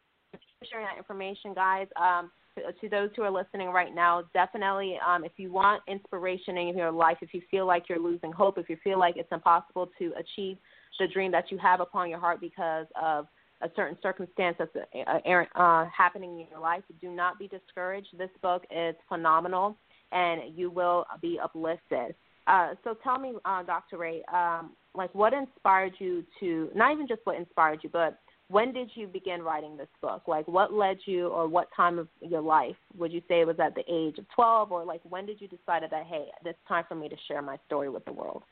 sharing 0.70 0.86
that 0.86 0.98
information, 0.98 1.54
guys. 1.54 1.88
Um, 1.96 2.32
to, 2.56 2.72
to 2.72 2.90
those 2.90 3.10
who 3.16 3.24
are 3.24 3.32
listening 3.32 3.70
right 3.70 3.94
now, 3.94 4.24
definitely, 4.34 4.98
um, 5.06 5.24
if 5.24 5.34
you 5.38 5.52
want 5.52 5.84
inspiration 5.88 6.58
in 6.58 6.78
your 6.78 6.92
life, 6.92 7.18
if 7.22 7.34
you 7.34 7.42
feel 7.52 7.66
like 7.66 7.84
you're 7.88 8.00
losing 8.00 8.32
hope, 8.32 8.58
if 8.58 8.70
you 8.70 8.78
feel 8.84 8.98
like 8.98 9.16
it's 9.18 9.32
impossible 9.32 9.90
to 10.00 10.14
achieve 10.18 10.58
the 11.00 11.08
dream 11.08 11.32
that 11.32 11.52
you 11.52 11.58
have 11.58 11.82
upon 11.82 12.10
your 12.10 12.20
heart 12.20 12.40
because 12.40 12.88
of 13.02 13.28
a 13.62 13.70
certain 13.76 13.98
circumstance 14.02 14.58
that's 14.60 14.76
uh, 14.76 15.60
uh, 15.60 15.86
happening 15.96 16.40
in 16.40 16.48
your 16.50 16.60
life, 16.60 16.84
do 17.02 17.10
not 17.10 17.40
be 17.40 17.48
discouraged. 17.48 18.08
This 18.18 18.30
book 18.42 18.64
is 18.76 18.96
phenomenal, 19.08 19.78
and 20.12 20.56
you 20.56 20.70
will 20.70 21.06
be 21.22 21.40
uplifted. 21.42 22.16
Uh, 22.48 22.76
so 22.84 22.96
tell 23.04 23.18
me, 23.18 23.34
uh, 23.46 23.64
Dr. 23.64 23.98
Ray, 23.98 24.24
um, 24.32 24.72
like 24.94 25.14
what 25.16 25.34
inspired 25.34 25.94
you 26.00 26.24
to 26.40 26.70
not 26.76 26.94
even 26.94 27.08
just 27.08 27.22
what 27.24 27.38
inspired 27.38 27.80
you, 27.84 27.90
but 27.92 28.20
when 28.48 28.72
did 28.72 28.92
you 28.94 29.08
begin 29.08 29.42
writing 29.42 29.76
this 29.76 29.88
book? 30.02 30.24
Like 30.28 30.48
what 30.48 30.72
led 30.72 30.98
you, 31.06 31.28
or 31.30 31.48
what 31.48 31.70
time 31.76 31.98
of 31.98 32.08
your 32.22 32.42
life 32.42 32.76
would 32.96 33.12
you 33.12 33.22
say 33.28 33.42
it 33.42 33.48
was 33.48 33.60
at 33.60 33.74
the 33.74 33.84
age 33.92 34.20
of 34.20 34.26
12, 34.36 34.72
or 34.72 34.86
like 34.86 35.02
when 35.10 35.26
did 35.26 35.42
you 35.42 35.48
decide 35.48 35.82
that 35.84 36.06
hey, 36.06 36.28
it's 36.46 36.60
time 36.68 36.84
for 36.88 36.96
me 36.96 37.10
to 37.10 37.16
share 37.28 37.42
my 37.42 37.58
story 37.66 37.90
with 37.90 38.06
the 38.06 38.14
world? 38.14 38.44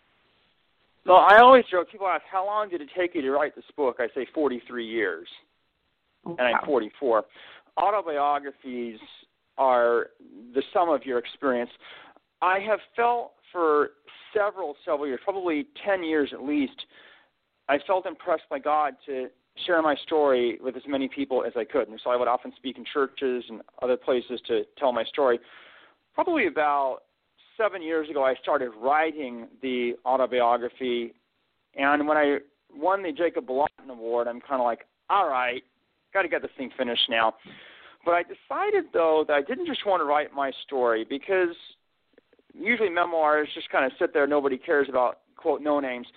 Well, 1.05 1.17
I 1.17 1.37
always 1.37 1.65
joke. 1.69 1.89
People 1.91 2.07
ask, 2.07 2.23
"How 2.31 2.45
long 2.45 2.69
did 2.69 2.81
it 2.81 2.89
take 2.95 3.15
you 3.15 3.21
to 3.21 3.31
write 3.31 3.55
this 3.55 3.69
book?" 3.75 3.97
I 3.99 4.07
say 4.15 4.25
43 4.33 4.85
years, 4.85 5.27
oh, 6.25 6.35
and 6.37 6.41
I'm 6.41 6.65
44. 6.65 7.25
Autobiographies 7.77 8.99
are 9.57 10.11
the 10.53 10.63
sum 10.73 10.89
of 10.89 11.05
your 11.05 11.17
experience. 11.17 11.71
I 12.41 12.59
have 12.59 12.79
felt 12.95 13.33
for 13.51 13.91
several, 14.33 14.75
several 14.83 15.07
years, 15.07 15.19
probably 15.23 15.67
10 15.85 16.03
years 16.03 16.29
at 16.33 16.43
least, 16.43 16.85
I 17.69 17.77
felt 17.79 18.05
impressed 18.05 18.49
by 18.49 18.59
God 18.59 18.95
to 19.05 19.29
share 19.65 19.81
my 19.81 19.95
story 20.03 20.57
with 20.61 20.75
as 20.75 20.81
many 20.87 21.07
people 21.07 21.43
as 21.43 21.53
I 21.55 21.63
could. 21.63 21.87
And 21.87 21.99
so 22.03 22.09
I 22.09 22.15
would 22.15 22.27
often 22.27 22.51
speak 22.57 22.77
in 22.77 22.85
churches 22.91 23.43
and 23.49 23.61
other 23.81 23.95
places 23.95 24.41
to 24.47 24.63
tell 24.77 24.91
my 24.91 25.03
story. 25.05 25.39
Probably 26.15 26.47
about 26.47 27.03
seven 27.63 27.81
years 27.81 28.09
ago, 28.09 28.23
I 28.23 28.35
started 28.41 28.71
writing 28.81 29.47
the 29.61 29.93
autobiography, 30.05 31.13
and 31.75 32.07
when 32.07 32.17
I 32.17 32.37
won 32.75 33.03
the 33.03 33.11
Jacob 33.11 33.47
Bolotin 33.47 33.89
Award, 33.89 34.27
I'm 34.27 34.41
kind 34.41 34.61
of 34.61 34.65
like, 34.65 34.85
all 35.09 35.29
right, 35.29 35.63
got 36.13 36.23
to 36.23 36.27
get 36.27 36.41
this 36.41 36.51
thing 36.57 36.71
finished 36.77 37.09
now. 37.09 37.35
But 38.05 38.11
I 38.11 38.23
decided 38.23 38.85
though 38.91 39.23
that 39.27 39.33
I 39.33 39.41
didn't 39.41 39.65
just 39.65 39.85
want 39.85 40.01
to 40.01 40.05
write 40.05 40.33
my 40.33 40.51
story 40.65 41.05
because 41.09 41.55
usually 42.53 42.89
memoirs 42.89 43.47
just 43.55 43.69
kind 43.69 43.85
of 43.85 43.93
sit 43.97 44.13
there, 44.13 44.27
nobody 44.27 44.57
cares 44.57 44.87
about 44.89 45.19
quote 45.37 45.61
no 45.61 45.79
names. 45.79 46.07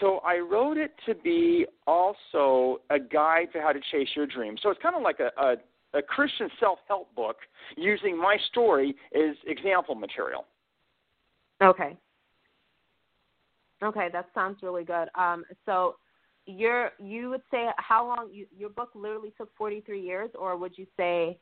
So 0.00 0.18
I 0.24 0.38
wrote 0.38 0.76
it 0.76 0.92
to 1.06 1.14
be 1.14 1.66
also 1.86 2.80
a 2.90 2.98
guide 2.98 3.48
to 3.52 3.60
how 3.60 3.72
to 3.72 3.80
chase 3.92 4.08
your 4.16 4.26
dreams. 4.26 4.60
So 4.62 4.70
it's 4.70 4.82
kind 4.82 4.96
of 4.96 5.02
like 5.02 5.20
a, 5.20 5.30
a, 5.40 5.54
a 5.98 6.02
Christian 6.02 6.48
self 6.58 6.80
help 6.88 7.14
book 7.14 7.36
using 7.76 8.18
my 8.18 8.36
story 8.50 8.96
as 9.14 9.36
example 9.46 9.94
material. 9.94 10.46
Okay. 11.62 11.96
Okay, 13.82 14.08
that 14.12 14.26
sounds 14.34 14.58
really 14.62 14.84
good. 14.84 15.08
Um, 15.14 15.44
so 15.64 15.96
you're 16.46 16.92
you 16.98 17.28
would 17.30 17.42
say 17.50 17.66
how 17.76 18.06
long 18.06 18.30
you, 18.32 18.46
your 18.56 18.70
book 18.70 18.90
literally 18.94 19.32
took 19.36 19.50
43 19.56 20.00
years, 20.00 20.30
or 20.38 20.56
would 20.56 20.78
you 20.78 20.86
say 20.96 21.38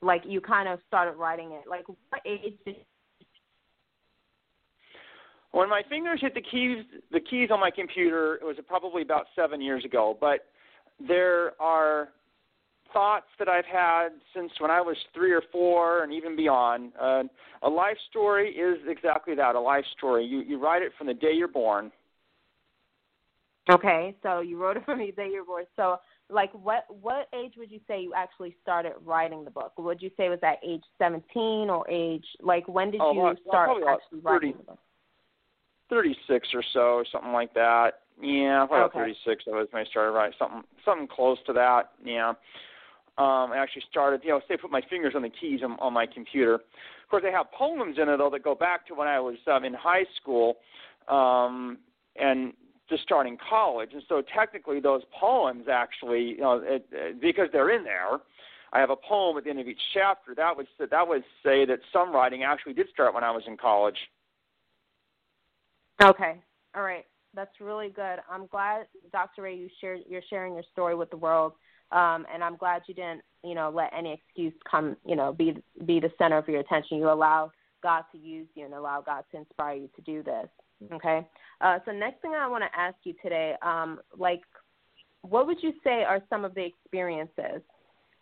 like 0.00 0.22
you 0.26 0.40
kind 0.40 0.68
of 0.68 0.78
started 0.86 1.12
writing 1.12 1.52
it? 1.52 1.64
Like 1.68 1.86
what 1.88 2.22
age 2.24 2.54
did 2.64 2.76
when 5.54 5.68
my 5.68 5.82
fingers 5.88 6.20
hit 6.20 6.34
the 6.34 6.42
keys 6.42 6.84
the 7.12 7.20
keys 7.20 7.48
on 7.52 7.60
my 7.60 7.70
computer 7.70 8.34
it 8.34 8.44
was 8.44 8.56
probably 8.66 9.02
about 9.02 9.26
seven 9.36 9.60
years 9.60 9.84
ago 9.84 10.16
but 10.20 10.46
there 11.06 11.52
are 11.62 12.08
thoughts 12.94 13.26
that 13.38 13.48
i've 13.48 13.66
had 13.66 14.08
since 14.34 14.50
when 14.58 14.70
i 14.70 14.80
was 14.80 14.96
three 15.12 15.32
or 15.32 15.42
four 15.52 16.02
and 16.02 16.12
even 16.12 16.34
beyond 16.34 16.92
uh, 16.98 17.22
a 17.62 17.68
life 17.68 17.98
story 18.08 18.50
is 18.50 18.78
exactly 18.88 19.34
that 19.34 19.54
a 19.54 19.60
life 19.60 19.84
story 19.96 20.24
you 20.24 20.40
you 20.40 20.58
write 20.58 20.82
it 20.82 20.92
from 20.96 21.06
the 21.06 21.14
day 21.14 21.32
you're 21.32 21.48
born 21.48 21.92
okay 23.70 24.16
so 24.22 24.40
you 24.40 24.56
wrote 24.56 24.76
it 24.78 24.84
from 24.86 24.98
the 24.98 25.12
day 25.12 25.28
you're 25.30 25.44
born 25.44 25.64
so 25.76 25.98
like 26.30 26.52
what 26.54 26.86
what 27.02 27.28
age 27.34 27.52
would 27.58 27.70
you 27.70 27.80
say 27.86 28.00
you 28.00 28.14
actually 28.14 28.56
started 28.62 28.92
writing 29.04 29.44
the 29.44 29.50
book 29.50 29.72
would 29.76 30.00
you 30.00 30.10
say 30.16 30.26
it 30.26 30.30
was 30.30 30.38
at 30.42 30.56
age 30.66 30.84
17 30.98 31.68
or 31.68 31.88
age 31.90 32.24
like 32.40 32.66
when 32.66 32.90
did 32.90 33.02
oh, 33.02 33.12
you 33.12 33.20
well, 33.20 33.34
start 33.46 33.68
well, 33.68 33.88
actually 33.88 34.20
30, 34.20 34.24
writing 34.24 34.54
the 34.56 34.64
book 34.64 34.78
36 35.90 36.48
or 36.54 36.64
so, 36.72 37.04
something 37.12 37.32
like 37.32 37.52
that. 37.54 38.00
Yeah, 38.20 38.66
probably 38.66 39.00
okay. 39.00 39.14
36. 39.26 39.44
That 39.46 39.52
was 39.52 39.68
when 39.70 39.84
I 39.84 39.90
started 39.90 40.12
writing 40.12 40.34
something, 40.38 40.62
something 40.84 41.08
close 41.08 41.38
to 41.46 41.52
that. 41.54 41.90
Yeah. 42.04 42.32
Um, 43.16 43.52
I 43.52 43.58
actually 43.58 43.84
started, 43.88 44.22
you 44.24 44.30
know, 44.30 44.40
say, 44.48 44.56
put 44.56 44.70
my 44.70 44.82
fingers 44.90 45.14
on 45.14 45.22
the 45.22 45.30
keys 45.30 45.60
on, 45.62 45.76
on 45.80 45.92
my 45.92 46.06
computer. 46.06 46.54
Of 46.54 47.08
course, 47.10 47.22
I 47.26 47.30
have 47.30 47.46
poems 47.52 47.96
in 48.00 48.08
it 48.08 48.16
though 48.16 48.30
that 48.30 48.42
go 48.42 48.54
back 48.54 48.86
to 48.88 48.94
when 48.94 49.06
I 49.06 49.20
was 49.20 49.36
um, 49.46 49.64
in 49.64 49.72
high 49.74 50.04
school, 50.20 50.56
um, 51.08 51.78
and 52.16 52.52
just 52.88 53.02
starting 53.02 53.38
college. 53.48 53.90
And 53.92 54.02
so, 54.08 54.22
technically, 54.34 54.80
those 54.80 55.02
poems 55.18 55.66
actually, 55.70 56.22
you 56.22 56.40
know, 56.40 56.60
it, 56.64 56.86
it, 56.90 57.20
because 57.20 57.48
they're 57.52 57.70
in 57.70 57.84
there. 57.84 58.18
I 58.72 58.80
have 58.80 58.90
a 58.90 58.96
poem 58.96 59.38
at 59.38 59.44
the 59.44 59.50
end 59.50 59.60
of 59.60 59.68
each 59.68 59.80
chapter. 59.92 60.34
That 60.34 60.56
would 60.56 60.66
that 60.78 61.06
would 61.06 61.22
say 61.44 61.64
that 61.66 61.78
some 61.92 62.12
writing 62.12 62.42
actually 62.42 62.72
did 62.72 62.88
start 62.92 63.14
when 63.14 63.22
I 63.22 63.30
was 63.30 63.44
in 63.46 63.56
college. 63.56 63.96
Okay. 66.02 66.40
All 66.74 66.82
right. 66.82 67.04
That's 67.34 67.60
really 67.60 67.88
good. 67.88 68.18
I'm 68.30 68.46
glad, 68.46 68.86
Dr. 69.12 69.42
Ray, 69.42 69.56
you 69.56 69.68
share, 69.80 69.96
you're 70.08 70.22
sharing 70.30 70.54
your 70.54 70.62
story 70.72 70.94
with 70.94 71.10
the 71.10 71.16
world, 71.16 71.52
um, 71.94 72.26
and 72.32 72.42
I'm 72.42 72.56
glad 72.56 72.82
you 72.86 72.94
didn't, 72.94 73.22
you 73.44 73.54
know, 73.54 73.70
let 73.74 73.92
any 73.96 74.12
excuse 74.12 74.52
come, 74.68 74.96
you 75.06 75.14
know, 75.16 75.32
be 75.32 75.56
be 75.86 76.00
the 76.00 76.10
center 76.18 76.36
of 76.36 76.48
your 76.48 76.60
attention. 76.60 76.98
You 76.98 77.08
allow 77.10 77.52
God 77.82 78.04
to 78.12 78.18
use 78.18 78.48
you 78.54 78.64
and 78.64 78.74
allow 78.74 79.00
God 79.00 79.24
to 79.30 79.38
inspire 79.38 79.76
you 79.76 79.88
to 79.94 80.02
do 80.02 80.22
this. 80.22 80.48
Okay. 80.92 81.26
Uh, 81.60 81.78
so 81.84 81.92
next 81.92 82.20
thing 82.20 82.32
I 82.32 82.48
want 82.48 82.64
to 82.64 82.78
ask 82.78 82.96
you 83.04 83.14
today, 83.22 83.54
um, 83.62 84.00
like, 84.18 84.40
what 85.22 85.46
would 85.46 85.62
you 85.62 85.72
say 85.84 86.02
are 86.02 86.20
some 86.28 86.44
of 86.44 86.54
the 86.54 86.64
experiences, 86.64 87.62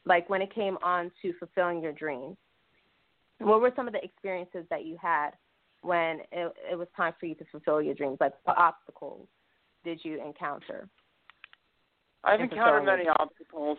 like 0.04 0.28
when 0.28 0.42
it 0.42 0.54
came 0.54 0.76
on 0.82 1.10
to 1.22 1.32
fulfilling 1.38 1.82
your 1.82 1.92
dreams? 1.92 2.36
What 3.38 3.60
were 3.60 3.72
some 3.74 3.86
of 3.86 3.94
the 3.94 4.04
experiences 4.04 4.64
that 4.70 4.84
you 4.84 4.96
had 5.00 5.30
when 5.80 6.20
it, 6.30 6.52
it 6.70 6.78
was 6.78 6.86
time 6.96 7.14
for 7.18 7.26
you 7.26 7.34
to 7.36 7.44
fulfill 7.50 7.80
your 7.82 7.94
dreams? 7.94 8.18
Like, 8.20 8.34
what 8.44 8.58
obstacles 8.58 9.26
did 9.82 9.98
you 10.04 10.24
encounter? 10.24 10.88
I've 12.24 12.40
encountered 12.40 12.84
many 12.84 13.08
obstacles. 13.18 13.78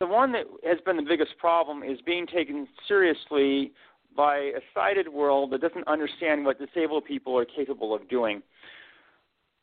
The 0.00 0.06
one 0.06 0.32
that 0.32 0.44
has 0.64 0.78
been 0.84 0.96
the 0.96 1.02
biggest 1.02 1.36
problem 1.38 1.82
is 1.82 1.98
being 2.06 2.26
taken 2.26 2.68
seriously 2.86 3.72
by 4.16 4.36
a 4.36 4.60
sighted 4.74 5.08
world 5.08 5.52
that 5.52 5.60
doesn't 5.60 5.86
understand 5.88 6.44
what 6.44 6.58
disabled 6.58 7.04
people 7.04 7.36
are 7.36 7.44
capable 7.44 7.94
of 7.94 8.08
doing. 8.08 8.42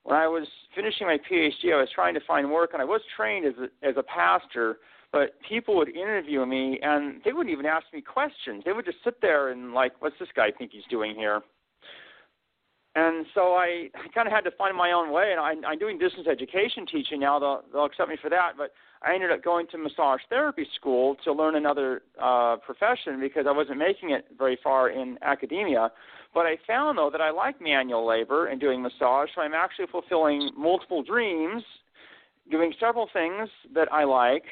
When 0.04 0.16
I 0.16 0.28
was 0.28 0.48
finishing 0.76 1.08
my 1.08 1.18
PhD, 1.18 1.74
I 1.74 1.78
was 1.78 1.90
trying 1.94 2.14
to 2.14 2.20
find 2.28 2.52
work, 2.52 2.72
and 2.74 2.82
I 2.82 2.86
was 2.86 3.02
trained 3.16 3.46
as 3.46 3.54
a, 3.58 3.88
as 3.88 3.96
a 3.98 4.04
pastor 4.04 4.78
but 5.16 5.32
people 5.48 5.78
would 5.78 5.96
interview 5.96 6.46
me 6.46 6.78
and 6.82 7.22
they 7.24 7.32
wouldn't 7.32 7.54
even 7.54 7.66
ask 7.66 7.86
me 7.94 8.02
questions. 8.02 8.64
They 8.66 8.74
would 8.74 8.84
just 8.84 8.98
sit 9.02 9.22
there 9.22 9.48
and 9.48 9.74
like, 9.74 9.94
what's 10.02 10.20
this 10.20 10.28
guy 10.36 10.52
think 10.52 10.72
he's 10.74 10.84
doing 10.90 11.16
here? 11.16 11.42
And 12.96 13.26
so 13.34 13.56
I, 13.56 13.90
I 13.94 14.08
kind 14.14 14.26
of 14.28 14.34
had 14.34 14.46
to 14.46 14.52
find 14.52 14.76
my 14.76 14.92
own 14.92 15.12
way. 15.12 15.32
And 15.36 15.40
I, 15.40 15.68
I'm 15.68 15.78
doing 15.78 15.98
distance 15.98 16.28
education 16.28 16.86
teaching 16.90 17.20
now. 17.20 17.40
They'll, 17.40 17.64
they'll 17.74 17.86
accept 17.86 18.10
me 18.10 18.18
for 18.22 18.30
that. 18.30 18.54
But 18.58 18.72
I 19.04 19.14
ended 19.14 19.32
up 19.32 19.44
going 19.44 19.68
to 19.72 19.78
massage 19.78 20.22
therapy 20.30 20.66
school 20.76 21.18
to 21.26 21.34
learn 21.34 21.56
another 21.56 22.04
uh, 22.22 22.56
profession 22.66 23.20
because 23.20 23.46
I 23.48 23.52
wasn't 23.52 23.80
making 23.80 24.12
it 24.12 24.28
very 24.38 24.58
far 24.64 24.90
in 24.90 25.18
academia. 25.22 25.92
But 26.34 26.46
I 26.46 26.58
found 26.66 26.98
though 26.98 27.10
that 27.12 27.22
I 27.22 27.32
like 27.32 27.62
manual 27.62 28.08
labor 28.08 28.48
and 28.48 28.60
doing 28.62 28.82
massage, 28.82 29.30
so 29.36 29.42
I'm 29.42 29.54
actually 29.54 29.88
fulfilling 29.92 30.52
multiple 30.58 31.04
dreams, 31.04 31.64
doing 32.50 32.74
several 32.80 33.10
things 33.14 33.50
that 33.74 33.92
I 33.92 34.06
like 34.06 34.44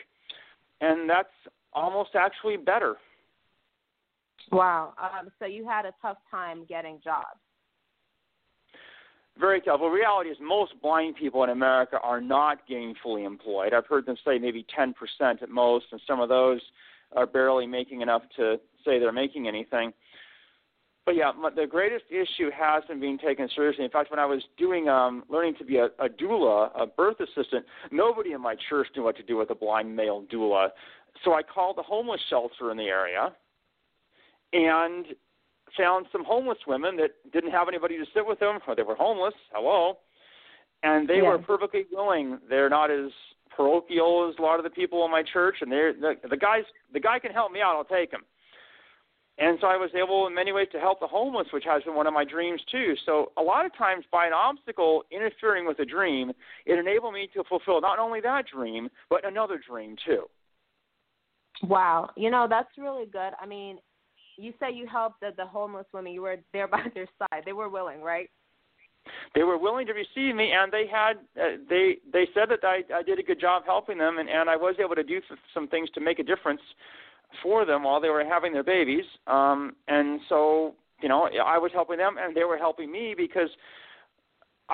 and 0.84 1.10
that's 1.10 1.30
almost 1.72 2.12
actually 2.16 2.58
better. 2.58 2.96
Wow. 4.52 4.94
Um, 5.02 5.30
so 5.40 5.46
you 5.46 5.66
had 5.66 5.86
a 5.86 5.94
tough 6.02 6.18
time 6.30 6.66
getting 6.68 7.00
jobs. 7.04 7.40
Very 9.40 9.62
tough. 9.62 9.80
Well, 9.82 9.90
reality 9.90 10.30
is 10.30 10.38
most 10.40 10.74
blind 10.82 11.16
people 11.16 11.44
in 11.44 11.50
America 11.50 11.98
are 12.04 12.22
not 12.22 12.60
gainfully 12.70 13.26
employed. 13.26 13.74
I've 13.74 13.88
heard 13.88 14.06
them 14.06 14.16
say 14.24 14.38
maybe 14.38 14.66
10% 14.78 14.94
at 15.42 15.50
most, 15.50 15.86
and 15.92 16.00
some 16.06 16.20
of 16.20 16.30
those 16.30 16.62
are 17.16 17.26
barely 17.26 17.66
making 17.66 18.02
enough 18.02 18.22
to 18.38 18.58
say 18.86 19.00
they're 19.00 19.12
making 19.12 19.48
anything. 19.48 19.92
But 21.06 21.16
yeah, 21.16 21.32
the 21.56 21.68
greatest 21.68 22.06
issue 22.10 22.50
hasn't 22.58 23.02
been 23.02 23.18
taken 23.18 23.50
seriously. 23.54 23.84
In 23.84 23.92
fact, 23.92 24.10
when 24.10 24.20
I 24.20 24.26
was 24.26 24.42
doing 24.58 24.88
um, 24.88 25.24
learning 25.30 25.56
to 25.60 25.66
be 25.66 25.78
a, 25.78 25.86
a 26.00 26.08
doula, 26.08 26.70
a 26.80 26.86
birth 26.86 27.18
assistant, 27.20 27.66
nobody 27.92 28.32
in 28.32 28.42
my 28.42 28.56
church 28.70 28.88
knew 28.96 29.04
what 29.04 29.18
to 29.18 29.24
do 29.24 29.36
with 29.36 29.50
a 29.50 29.56
blind 29.56 29.94
male 29.94 30.24
doula. 30.32 30.70
So 31.26 31.34
I 31.34 31.42
called 31.44 31.78
the 31.78 31.84
homeless 31.84 32.22
shelter 32.30 32.72
in 32.72 32.78
the 32.78 32.84
area 32.84 33.34
and 34.54 35.08
found 35.78 36.06
some 36.12 36.24
homeless 36.24 36.58
women 36.68 36.98
that 36.98 37.12
didn't 37.32 37.52
have 37.52 37.68
anybody 37.68 37.98
to 37.98 38.06
sit 38.14 38.26
with 38.26 38.40
them, 38.40 38.60
or 38.68 38.76
they 38.76 38.84
were 38.84 38.96
homeless. 38.96 39.34
Hello, 39.52 39.98
and 40.84 41.08
they 41.08 41.22
were 41.22 41.38
perfectly 41.38 41.86
willing. 41.92 42.40
They're 42.50 42.70
not 42.70 42.92
as 42.92 43.12
parochial 43.56 44.30
as 44.30 44.40
a 44.40 44.42
lot 44.42 44.60
of 44.60 44.64
the 44.64 44.70
people 44.70 45.06
in 45.06 45.12
my 45.12 45.24
church, 45.32 45.58
and 45.62 45.72
they're 45.72 45.94
the, 45.94 46.16
the 46.30 46.38
guys. 46.38 46.64
The 46.92 47.00
guy 47.00 47.20
can 47.20 47.32
help 47.32 47.52
me 47.52 47.62
out. 47.62 47.76
I'll 47.76 47.84
take 47.86 48.12
him. 48.12 48.22
And 49.40 49.58
so 49.62 49.68
I 49.68 49.78
was 49.78 49.90
able, 49.96 50.28
in 50.28 50.36
many 50.36 50.52
ways, 50.52 50.68
to 50.74 50.80
help 50.80 51.00
the 51.00 51.08
homeless, 51.08 51.48
which 51.52 51.64
has 51.66 51.82
been 51.84 51.96
one 51.96 52.06
of 52.06 52.14
my 52.14 52.24
dreams 52.24 52.62
too. 52.72 52.94
So 53.04 53.32
a 53.36 53.42
lot 53.42 53.66
of 53.66 53.76
times, 53.76 54.06
by 54.12 54.28
an 54.28 54.34
obstacle 54.34 55.04
interfering 55.12 55.66
with 55.66 55.80
a 55.80 55.86
dream, 55.86 56.32
it 56.68 56.78
enabled 56.78 57.16
me 57.16 57.28
to 57.34 57.44
fulfill 57.50 57.82
not 57.82 57.98
only 57.98 58.22
that 58.22 58.46
dream, 58.54 58.90
but 59.10 59.26
another 59.26 59.60
dream 59.68 59.96
too. 60.06 60.26
Wow, 61.64 62.10
you 62.16 62.30
know 62.30 62.46
that's 62.50 62.70
really 62.78 63.06
good. 63.06 63.32
I 63.42 63.46
mean, 63.48 63.80
you 64.38 64.54
say 64.60 64.72
you 64.72 64.88
helped 64.88 65.20
the, 65.22 65.32
the 65.36 65.46
homeless 65.46 65.86
women. 65.94 66.14
You 66.14 66.22
were 66.22 66.38
there 66.52 66.68
by 66.70 66.84
their 66.94 67.08
side. 67.20 67.44
They 67.46 67.54
were 67.54 67.70
willing, 67.70 68.02
right? 68.02 68.30
They 69.36 69.44
were 69.44 69.58
willing 69.58 69.86
to 69.88 69.94
receive 69.94 70.34
me, 70.34 70.54
and 70.54 70.72
they 70.72 70.86
had 70.90 71.18
uh, 71.38 71.58
they 71.70 71.98
they 72.14 72.26
said 72.34 72.50
that 72.50 72.64
I, 72.64 72.84
I 72.94 73.04
did 73.04 73.20
a 73.20 73.24
good 73.24 73.40
job 73.40 73.64
helping 73.66 73.98
them, 73.98 74.18
and, 74.18 74.30
and 74.30 74.50
I 74.50 74.56
was 74.56 74.76
able 74.80 74.96
to 74.96 75.04
do 75.04 75.20
some 75.54 75.68
things 75.68 75.90
to 75.96 76.00
make 76.00 76.20
a 76.20 76.24
difference 76.24 76.62
for 77.42 77.66
them 77.66 77.84
while 77.84 78.00
they 78.00 78.10
were 78.10 78.24
having 78.26 78.54
their 78.54 78.64
babies. 78.64 79.06
Um, 79.28 79.76
and 79.88 80.20
so, 80.30 80.76
you 81.02 81.10
know, 81.10 81.30
I 81.46 81.58
was 81.58 81.72
helping 81.74 81.98
them 81.98 82.16
and 82.22 82.36
they 82.36 82.44
were 82.44 82.58
helping 82.58 82.92
me 82.92 83.16
because 83.18 83.50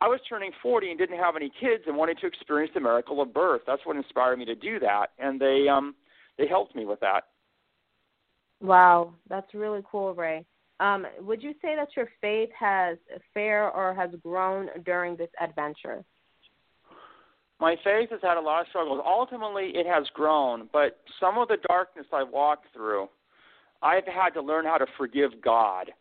I 0.02 0.08
was 0.08 0.20
turning 0.28 0.52
40 0.62 0.90
and 0.90 1.00
didn't 1.00 1.20
have 1.20 1.36
any 1.36 1.52
kids 1.60 1.84
and 1.88 1.96
wanted 1.96 2.20
to 2.20 2.28
experience 2.28 2.72
the 2.74 2.82
miracle 2.82 3.22
of 3.22 3.34
birth. 3.34 3.62
That's 3.66 3.86
what 3.86 3.96
inspired 3.96 4.38
me 4.38 4.46
to 4.46 4.56
do 4.56 4.80
that. 4.80 5.08
And 5.18 5.40
they, 5.40 5.68
um, 5.72 5.96
they 6.38 6.48
helped 6.48 6.76
me 6.76 6.86
with 6.86 7.00
that. 7.00 7.26
Wow, 8.62 9.14
that's 9.30 9.54
really 9.54 9.82
cool, 9.90 10.14
Ray. 10.14 10.46
Um, 10.80 11.06
would 11.22 11.44
you 11.44 11.54
say 11.62 11.76
that 11.76 11.90
your 11.96 12.08
faith 12.22 12.50
has 12.58 12.98
fair 13.34 13.70
or 13.70 13.94
has 13.94 14.12
grown 14.24 14.70
during 14.86 15.16
this 15.16 15.30
adventure? 15.42 16.04
my 17.60 17.76
faith 17.84 18.10
has 18.12 18.20
had 18.24 18.38
a 18.38 18.42
lot 18.42 18.62
of 18.62 18.68
struggles. 18.70 19.02
Ultimately, 19.06 19.72
it 19.76 19.86
has 19.86 20.06
grown, 20.14 20.70
but 20.72 21.00
some 21.20 21.38
of 21.38 21.48
the 21.50 21.58
darkness 21.68 22.06
I 22.14 22.24
walked 22.24 22.68
through, 22.74 23.10
I've 23.82 24.06
had 24.06 24.30
to 24.32 24.42
learn 24.42 24.66
how 24.66 24.78
to 24.78 24.86
forgive 24.98 25.32
God. 25.44 25.92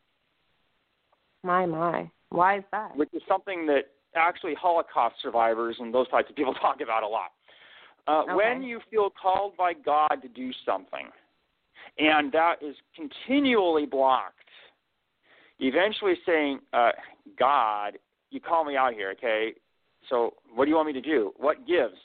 My, 1.42 1.66
my. 1.66 2.10
Why 2.30 2.58
is 2.58 2.64
that? 2.72 2.96
Which 2.96 3.10
is 3.12 3.22
something 3.28 3.66
that 3.66 3.82
actually 4.14 4.54
Holocaust 4.54 5.16
survivors 5.22 5.76
and 5.80 5.92
those 5.92 6.08
types 6.08 6.30
of 6.30 6.36
people 6.36 6.54
talk 6.60 6.80
about 6.80 7.02
a 7.02 7.08
lot. 7.08 7.30
Uh, 8.06 8.22
okay. 8.22 8.34
When 8.34 8.62
you 8.62 8.80
feel 8.90 9.10
called 9.10 9.56
by 9.56 9.72
God 9.72 10.16
to 10.22 10.28
do 10.28 10.50
something, 10.64 11.08
and 11.98 12.32
that 12.32 12.56
is 12.62 12.76
continually 12.94 13.86
blocked, 13.86 14.34
eventually 15.58 16.14
saying, 16.24 16.60
uh, 16.72 16.90
God, 17.38 17.98
you 18.30 18.40
call 18.40 18.64
me 18.64 18.76
out 18.76 18.94
here, 18.94 19.10
okay? 19.10 19.52
So 20.08 20.34
what 20.54 20.64
do 20.64 20.70
you 20.70 20.76
want 20.76 20.88
me 20.88 20.92
to 20.94 21.00
do? 21.00 21.32
What 21.36 21.66
gives? 21.66 21.96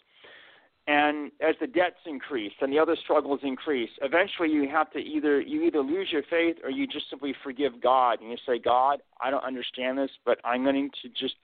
And 0.85 1.31
as 1.39 1.55
the 1.61 1.67
debts 1.67 1.99
increase 2.05 2.51
and 2.59 2.71
the 2.73 2.79
other 2.79 2.97
struggles 3.01 3.39
increase, 3.43 3.89
eventually 4.01 4.49
you 4.49 4.67
have 4.69 4.91
to 4.91 4.99
either 4.99 5.39
you 5.39 5.63
either 5.63 5.79
lose 5.79 6.09
your 6.11 6.23
faith 6.29 6.57
or 6.61 6.69
you 6.69 6.87
just 6.87 7.09
simply 7.09 7.33
forgive 7.41 7.81
God 7.81 8.19
and 8.19 8.29
you 8.29 8.37
say, 8.45 8.59
God, 8.59 8.99
I 9.21 9.31
don't 9.31 9.43
understand 9.45 9.97
this, 9.97 10.11
but 10.25 10.39
I'm 10.43 10.63
going 10.63 10.89
to 11.01 11.09
just 11.09 11.35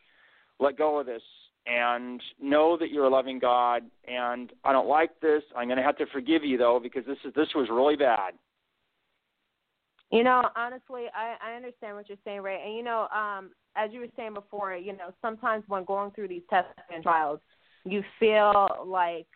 let 0.59 0.77
go 0.77 0.99
of 0.99 1.05
this 1.05 1.21
and 1.65 2.21
know 2.41 2.77
that 2.77 2.91
you're 2.91 3.05
a 3.05 3.09
loving 3.09 3.39
God 3.39 3.83
and 4.07 4.51
I 4.63 4.71
don't 4.71 4.87
like 4.87 5.19
this. 5.21 5.43
I'm 5.55 5.67
going 5.67 5.77
to 5.77 5.83
have 5.83 5.97
to 5.97 6.05
forgive 6.07 6.43
you 6.43 6.57
though 6.57 6.79
because 6.81 7.05
this 7.05 7.17
is 7.25 7.33
this 7.35 7.49
was 7.55 7.67
really 7.69 7.95
bad. 7.95 8.33
You 10.11 10.23
know, 10.23 10.41
honestly, 10.55 11.05
I, 11.13 11.35
I 11.39 11.55
understand 11.55 11.95
what 11.95 12.09
you're 12.09 12.17
saying, 12.25 12.41
Ray. 12.41 12.61
And 12.65 12.75
you 12.75 12.83
know, 12.83 13.07
um, 13.15 13.51
as 13.75 13.91
you 13.93 13.99
were 13.99 14.07
saying 14.15 14.33
before, 14.33 14.75
you 14.75 14.93
know, 14.93 15.13
sometimes 15.21 15.63
when 15.67 15.83
going 15.85 16.11
through 16.11 16.29
these 16.29 16.41
tests 16.49 16.71
and 16.93 17.03
trials, 17.03 17.39
you 17.85 18.03
feel 18.19 18.67
like 18.87 19.27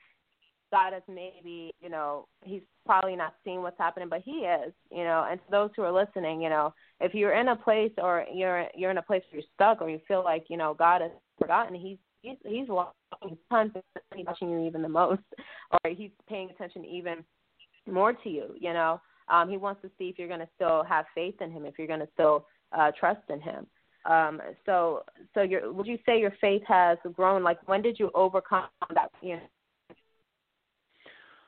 God 0.72 0.96
is 0.96 1.04
maybe, 1.08 1.72
you 1.80 1.90
know, 1.90 2.28
he's 2.44 2.64
probably 2.88 3.16
not 3.16 3.36
seeing 3.44 3.62
what's 3.62 3.78
happening, 3.78 4.10
but 4.10 4.22
he 4.26 4.32
is, 4.32 4.74
you 4.92 5.04
know. 5.04 5.28
And 5.30 5.40
to 5.40 5.46
those 5.52 5.70
who 5.76 5.84
are 5.84 5.92
listening, 5.92 6.42
you 6.42 6.50
know, 6.50 6.74
if 7.00 7.14
you're 7.14 7.40
in 7.40 7.50
a 7.50 7.56
place 7.56 7.92
or 8.00 8.26
you're 8.34 8.66
you're 8.76 8.90
in 8.90 8.98
a 8.98 9.04
place 9.04 9.22
where 9.30 9.42
you're 9.42 9.50
stuck 9.54 9.82
or 9.82 9.90
you 9.92 10.00
feel 10.08 10.24
like, 10.24 10.46
you 10.50 10.58
know, 10.58 10.74
God 10.74 11.02
has 11.02 11.12
forgotten, 11.40 11.76
he's 11.76 12.00
he's 12.24 12.38
he's 12.44 12.68
watching 12.68 13.38
tons 13.52 13.72
he's 14.16 14.26
watching 14.26 14.50
you 14.50 14.66
even 14.66 14.82
the 14.82 14.90
most 14.90 15.22
or 15.72 15.92
he's 15.92 16.10
paying 16.28 16.50
attention 16.50 16.84
even 16.84 17.24
more 17.86 18.14
to 18.14 18.30
you, 18.30 18.56
you 18.60 18.74
know. 18.74 19.00
Um, 19.30 19.50
he 19.50 19.58
wants 19.58 19.82
to 19.84 19.92
see 19.98 20.06
if 20.06 20.18
you're 20.18 20.28
going 20.28 20.40
to 20.40 20.50
still 20.56 20.84
have 20.84 21.06
faith 21.14 21.36
in 21.42 21.52
him, 21.52 21.66
if 21.66 21.76
you're 21.78 21.88
going 21.88 22.00
to 22.00 22.10
still 22.14 22.48
uh, 22.78 22.92
trust 23.00 23.22
in 23.30 23.40
him. 23.40 23.68
Um, 24.06 24.42
so, 24.66 25.04
so 25.34 25.42
your, 25.42 25.72
would 25.72 25.88
you 25.88 25.98
say 26.06 26.20
your 26.20 26.34
faith 26.42 26.64
has 26.68 26.98
grown? 27.14 27.44
Like, 27.44 27.66
when 27.68 27.82
did 27.82 27.98
you 28.00 28.12
overcome 28.14 28.66
that? 28.94 29.12
You 29.22 29.36
know, 29.36 29.42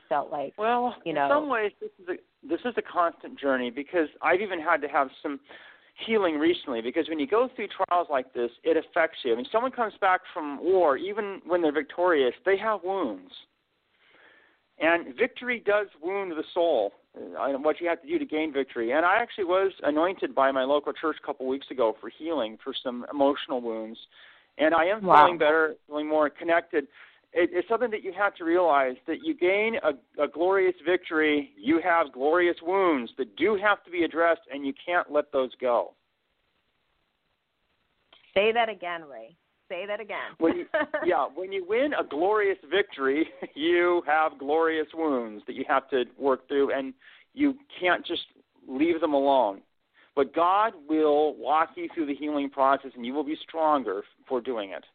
felt 0.08 0.32
like. 0.32 0.54
Well, 0.58 0.96
you 1.06 1.14
know, 1.14 1.26
in 1.26 1.32
some 1.32 1.50
ways, 1.50 1.72
this 1.82 1.90
is 2.02 2.08
a 2.08 2.48
this 2.48 2.60
is 2.64 2.74
a 2.78 2.82
constant 2.82 3.38
journey 3.40 3.72
because 3.72 4.08
I've 4.22 4.40
even 4.40 4.62
had 4.62 4.78
to 4.82 4.88
have 4.88 5.10
some 5.22 5.40
healing 6.06 6.38
recently 6.38 6.82
because 6.82 7.08
when 7.08 7.20
you 7.20 7.28
go 7.28 7.50
through 7.56 7.68
trials 7.68 8.08
like 8.10 8.34
this, 8.34 8.52
it 8.64 8.78
affects 8.78 9.20
you. 9.24 9.34
I 9.34 9.36
mean, 9.36 9.46
someone 9.52 9.72
comes 9.72 9.94
back 10.02 10.22
from 10.34 10.60
war, 10.62 10.98
even 10.98 11.42
when 11.46 11.62
they're 11.62 11.72
victorious, 11.72 12.34
they 12.46 12.58
have 12.58 12.82
wounds. 12.84 13.32
And 14.80 15.16
victory 15.16 15.64
does 15.66 15.88
wound 16.02 16.32
the 16.32 16.44
soul, 16.54 16.92
uh, 17.18 17.54
what 17.60 17.80
you 17.80 17.88
have 17.88 18.02
to 18.02 18.08
do 18.08 18.20
to 18.20 18.26
gain 18.26 18.52
victory. 18.52 18.92
And 18.92 19.06
I 19.06 19.16
actually 19.22 19.46
was 19.46 19.72
anointed 19.84 20.36
by 20.36 20.52
my 20.52 20.64
local 20.64 20.92
church 20.92 21.16
a 21.22 21.26
couple 21.26 21.48
weeks 21.48 21.68
ago 21.72 21.96
for 22.02 22.10
healing 22.10 22.58
for 22.62 22.74
some 22.84 23.06
emotional 23.10 23.62
wounds. 23.62 23.98
And 24.58 24.76
I 24.76 24.86
am 24.86 25.04
wow. 25.04 25.24
feeling 25.24 25.38
better, 25.38 25.76
feeling 25.88 26.10
more 26.10 26.30
connected. 26.30 26.88
It, 27.38 27.50
it's 27.52 27.68
something 27.68 27.92
that 27.92 28.02
you 28.02 28.14
have 28.18 28.34
to 28.36 28.46
realize 28.46 28.96
that 29.08 29.18
you 29.22 29.36
gain 29.36 29.76
a, 29.84 30.24
a 30.24 30.28
glorious 30.28 30.76
victory, 30.86 31.52
you 31.62 31.82
have 31.84 32.14
glorious 32.14 32.56
wounds 32.64 33.12
that 33.18 33.36
do 33.36 33.60
have 33.62 33.84
to 33.84 33.92
be 33.92 34.04
addressed, 34.04 34.42
and 34.52 34.66
you 34.66 34.74
can't 34.86 35.12
let 35.12 35.34
those 35.34 35.52
go. 35.60 35.94
Say 38.34 38.54
that 38.54 38.70
again, 38.70 39.04
Ray. 39.04 39.36
Say 39.68 39.86
that 39.86 40.00
again. 40.00 40.32
when 40.38 40.58
you, 40.58 40.66
yeah, 41.06 41.26
when 41.34 41.52
you 41.52 41.66
win 41.68 41.92
a 42.00 42.08
glorious 42.08 42.58
victory, 42.72 43.28
you 43.54 44.02
have 44.08 44.40
glorious 44.40 44.88
wounds 44.94 45.44
that 45.48 45.56
you 45.56 45.66
have 45.68 45.90
to 45.90 46.06
work 46.18 46.48
through, 46.48 46.74
and 46.74 46.94
you 47.34 47.56
can't 47.82 48.06
just 48.06 48.24
leave 48.66 49.02
them 49.02 49.14
alone. 49.14 49.62
But 50.16 50.34
God 50.34 50.72
will 50.88 51.36
walk 51.36 51.72
you 51.76 51.90
through 51.94 52.06
the 52.06 52.16
healing 52.16 52.50
process, 52.50 52.92
and 52.96 53.06
you 53.06 53.14
will 53.14 53.26
be 53.26 53.38
stronger 53.46 54.04
for 54.30 54.40
doing 54.40 54.70
it. 54.70 54.86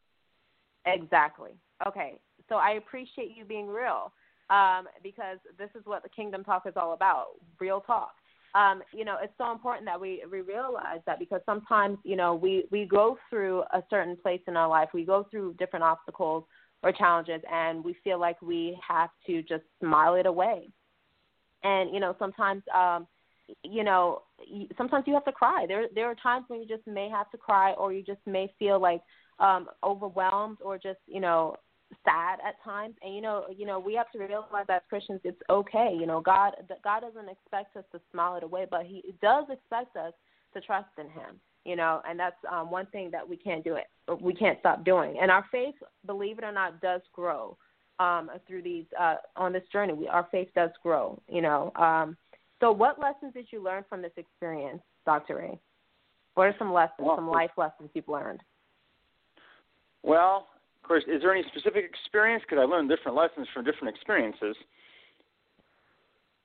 Exactly. 0.86 1.50
Okay. 1.86 2.18
So 2.50 2.56
I 2.56 2.72
appreciate 2.72 3.34
you 3.34 3.46
being 3.46 3.68
real 3.68 4.12
um, 4.50 4.86
because 5.02 5.38
this 5.56 5.70
is 5.74 5.86
what 5.86 6.02
the 6.02 6.10
Kingdom 6.10 6.44
Talk 6.44 6.64
is 6.66 6.74
all 6.76 6.92
about 6.92 7.28
real 7.58 7.80
talk 7.80 8.12
um, 8.54 8.82
you 8.92 9.04
know, 9.04 9.16
it's 9.22 9.32
so 9.38 9.52
important 9.52 9.86
that 9.86 10.00
we, 10.00 10.24
we 10.30 10.40
realize 10.40 11.00
that 11.06 11.18
because 11.18 11.40
sometimes, 11.46 11.98
you 12.02 12.16
know, 12.16 12.34
we, 12.34 12.64
we 12.70 12.84
go 12.84 13.16
through 13.28 13.62
a 13.72 13.82
certain 13.88 14.16
place 14.16 14.40
in 14.48 14.56
our 14.56 14.68
life, 14.68 14.88
we 14.92 15.04
go 15.04 15.26
through 15.30 15.54
different 15.54 15.84
obstacles 15.84 16.44
or 16.82 16.92
challenges, 16.92 17.40
and 17.50 17.84
we 17.84 17.94
feel 18.02 18.18
like 18.18 18.40
we 18.42 18.76
have 18.86 19.10
to 19.26 19.42
just 19.42 19.62
smile 19.78 20.14
it 20.14 20.26
away. 20.26 20.68
And, 21.62 21.94
you 21.94 22.00
know, 22.00 22.16
sometimes, 22.18 22.62
um, 22.74 23.06
you 23.62 23.84
know, 23.84 24.22
sometimes 24.76 25.04
you 25.06 25.14
have 25.14 25.24
to 25.26 25.32
cry. 25.32 25.66
There, 25.68 25.86
there 25.94 26.06
are 26.06 26.16
times 26.16 26.46
when 26.48 26.60
you 26.60 26.66
just 26.66 26.86
may 26.86 27.08
have 27.08 27.30
to 27.30 27.36
cry, 27.36 27.72
or 27.72 27.92
you 27.92 28.02
just 28.02 28.20
may 28.26 28.52
feel 28.58 28.80
like 28.80 29.02
um, 29.38 29.68
overwhelmed, 29.84 30.58
or 30.60 30.76
just, 30.76 30.98
you 31.06 31.20
know, 31.20 31.54
sad 32.04 32.38
at 32.46 32.62
times. 32.64 32.94
And 33.02 33.14
you 33.14 33.20
know 33.20 33.46
you 33.54 33.66
know 33.66 33.78
we 33.78 33.94
have 33.94 34.10
to 34.12 34.18
realize 34.18 34.66
as 34.68 34.82
christians 34.88 35.20
it's 35.24 35.40
okay. 35.48 35.96
You 35.98 36.06
know 36.06 36.20
god 36.20 36.52
god 36.82 37.00
doesn't 37.00 37.28
expect 37.28 37.76
us 37.76 37.84
to 37.92 38.00
smile 38.12 38.36
it 38.36 38.42
away 38.42 38.66
but 38.70 38.84
he 38.84 39.14
does 39.22 39.44
expect 39.50 39.96
us 39.96 40.12
to 40.54 40.60
trust 40.60 40.88
in 40.98 41.06
him 41.06 41.40
you 41.64 41.76
know 41.76 42.00
and 42.08 42.18
that's 42.18 42.36
um 42.50 42.70
one 42.70 42.86
thing 42.86 43.10
that 43.12 43.28
we 43.28 43.36
can't 43.36 43.64
do 43.64 43.76
it 43.76 43.86
we 44.20 44.34
can't 44.34 44.58
stop 44.58 44.84
doing. 44.84 45.18
And 45.20 45.30
our 45.30 45.44
faith 45.52 45.74
believe 46.06 46.38
it 46.38 46.44
or 46.44 46.52
not 46.52 46.80
does 46.80 47.02
grow 47.12 47.56
um 47.98 48.30
through 48.46 48.62
these 48.62 48.86
uh 48.98 49.16
on 49.36 49.52
this 49.52 49.64
journey. 49.72 49.92
We 49.92 50.08
our 50.08 50.26
faith 50.30 50.48
does 50.54 50.70
grow 50.82 51.20
you 51.28 51.42
know 51.42 51.72
um 51.76 52.16
so 52.60 52.72
what 52.72 53.00
lessons 53.00 53.32
did 53.34 53.46
you 53.50 53.62
learn 53.62 53.84
from 53.88 54.02
this 54.02 54.12
experience 54.16 54.82
dr 55.06 55.34
ray 55.34 55.58
what 56.34 56.46
are 56.46 56.54
some 56.58 56.72
lessons 56.72 57.00
well, 57.00 57.16
some 57.16 57.28
life 57.28 57.50
lessons 57.56 57.90
you've 57.92 58.08
learned? 58.08 58.40
Well 60.02 60.46
course, 60.90 61.04
is 61.06 61.22
there 61.22 61.32
any 61.32 61.44
specific 61.52 61.84
experience? 61.84 62.42
Because 62.44 62.60
I 62.60 62.66
learned 62.66 62.88
different 62.88 63.16
lessons 63.16 63.46
from 63.54 63.64
different 63.64 63.94
experiences. 63.94 64.56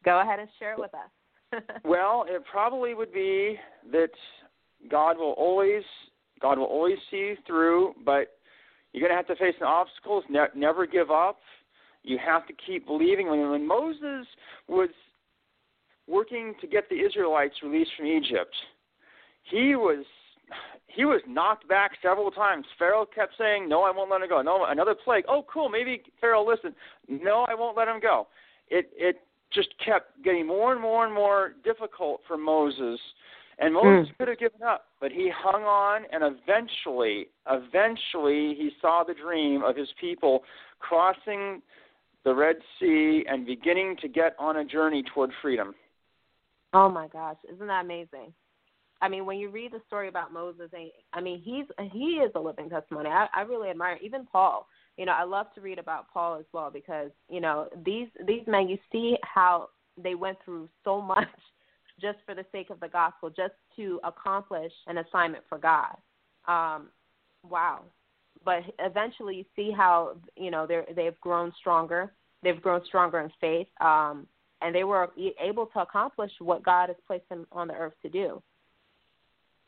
Go 0.03 0.21
ahead 0.21 0.37
and 0.37 0.47
share 0.59 0.73
it 0.73 0.79
with 0.79 0.91
us. 0.93 1.63
well, 1.83 2.25
it 2.27 2.43
probably 2.49 2.93
would 2.93 3.11
be 3.11 3.57
that 3.91 4.11
God 4.89 5.17
will 5.17 5.31
always 5.31 5.81
God 6.41 6.59
will 6.59 6.65
always 6.65 6.97
see 7.09 7.17
you 7.17 7.37
through, 7.47 7.95
but 8.05 8.37
you're 8.93 9.07
going 9.07 9.11
to 9.11 9.15
have 9.15 9.27
to 9.27 9.35
face 9.43 9.55
the 9.59 9.65
obstacles. 9.65 10.23
Ne- 10.29 10.53
never 10.53 10.85
give 10.85 11.09
up. 11.09 11.39
You 12.03 12.19
have 12.23 12.45
to 12.45 12.53
keep 12.67 12.85
believing. 12.85 13.29
When, 13.29 13.49
when 13.49 13.67
Moses 13.67 14.27
was 14.67 14.89
working 16.07 16.53
to 16.61 16.67
get 16.67 16.87
the 16.89 16.97
Israelites 16.97 17.55
released 17.63 17.91
from 17.97 18.05
Egypt, 18.05 18.53
he 19.49 19.75
was 19.75 20.05
he 20.95 21.05
was 21.05 21.21
knocked 21.27 21.67
back 21.67 21.91
several 22.01 22.31
times. 22.31 22.65
Pharaoh 22.79 23.05
kept 23.05 23.33
saying, 23.37 23.67
"No, 23.67 23.83
I 23.83 23.91
won't 23.91 24.09
let 24.09 24.21
him 24.21 24.29
go." 24.29 24.41
No, 24.41 24.65
another 24.65 24.95
plague. 24.95 25.25
Oh, 25.27 25.43
cool. 25.51 25.69
Maybe 25.69 26.01
Pharaoh 26.21 26.45
listened. 26.45 26.75
No, 27.07 27.45
I 27.49 27.53
won't 27.53 27.77
let 27.77 27.87
him 27.87 27.99
go. 27.99 28.27
It 28.69 28.89
it 28.95 29.21
just 29.51 29.69
kept 29.83 30.21
getting 30.23 30.45
more 30.47 30.73
and 30.73 30.81
more 30.81 31.05
and 31.05 31.13
more 31.13 31.53
difficult 31.63 32.21
for 32.27 32.37
Moses. 32.37 32.99
And 33.57 33.73
Moses 33.73 34.11
mm. 34.11 34.17
could 34.17 34.27
have 34.27 34.39
given 34.39 34.63
up, 34.63 34.87
but 34.99 35.13
he 35.13 35.31
hung 35.33 35.63
on, 35.63 36.01
and 36.11 36.23
eventually, 36.23 37.27
eventually, 37.49 38.53
he 38.53 38.71
saw 38.81 39.05
the 39.07 39.13
dream 39.13 39.63
of 39.63 39.77
his 39.77 39.87
people 39.99 40.43
crossing 40.79 41.61
the 42.25 42.35
Red 42.35 42.57
Sea 42.79 43.23
and 43.29 43.45
beginning 43.45 43.95
to 44.01 44.09
get 44.09 44.35
on 44.39 44.57
a 44.57 44.65
journey 44.65 45.03
toward 45.13 45.31
freedom. 45.41 45.73
Oh 46.73 46.89
my 46.89 47.07
gosh, 47.07 47.37
isn't 47.53 47.67
that 47.67 47.85
amazing? 47.85 48.33
I 49.05 49.07
mean, 49.07 49.27
when 49.27 49.37
you 49.37 49.49
read 49.49 49.71
the 49.71 49.81
story 49.85 50.07
about 50.07 50.33
Moses, 50.33 50.71
I 51.13 51.21
mean, 51.21 51.39
he's 51.39 51.65
he 51.91 52.23
is 52.25 52.31
a 52.33 52.39
living 52.39 52.71
testimony. 52.71 53.07
I, 53.07 53.27
I 53.35 53.41
really 53.41 53.69
admire 53.69 53.99
even 54.01 54.25
Paul. 54.25 54.67
You 54.97 55.05
know, 55.05 55.11
I 55.11 55.23
love 55.23 55.45
to 55.53 55.61
read 55.61 55.77
about 55.77 56.11
Paul 56.11 56.39
as 56.39 56.45
well 56.53 56.71
because 56.71 57.11
you 57.29 57.39
know 57.39 57.67
these 57.85 58.07
these 58.25 58.41
men. 58.47 58.67
You 58.67 58.79
see 58.91 59.17
how 59.21 59.69
they 59.95 60.15
went 60.15 60.39
through 60.43 60.69
so 60.83 60.99
much 60.99 61.27
just 62.01 62.17
for 62.25 62.33
the 62.33 62.45
sake 62.51 62.71
of 62.71 62.79
the 62.79 62.87
gospel, 62.87 63.29
just 63.29 63.53
to 63.75 63.99
accomplish 64.03 64.71
an 64.87 64.97
assignment 64.97 65.43
for 65.47 65.59
God. 65.59 65.95
Um, 66.47 66.87
wow. 67.47 67.81
But 68.43 68.63
eventually, 68.79 69.35
you 69.35 69.45
see 69.55 69.71
how 69.71 70.17
you 70.35 70.49
know 70.49 70.65
they 70.65 70.81
they've 70.95 71.21
grown 71.21 71.53
stronger. 71.59 72.11
They've 72.41 72.59
grown 72.59 72.83
stronger 72.85 73.19
in 73.19 73.29
faith, 73.39 73.67
um, 73.81 74.25
and 74.63 74.73
they 74.73 74.83
were 74.83 75.11
able 75.39 75.67
to 75.67 75.81
accomplish 75.81 76.31
what 76.39 76.63
God 76.63 76.89
has 76.89 76.97
placed 77.05 77.29
them 77.29 77.45
on 77.51 77.67
the 77.67 77.75
earth 77.75 77.93
to 78.01 78.09
do. 78.09 78.41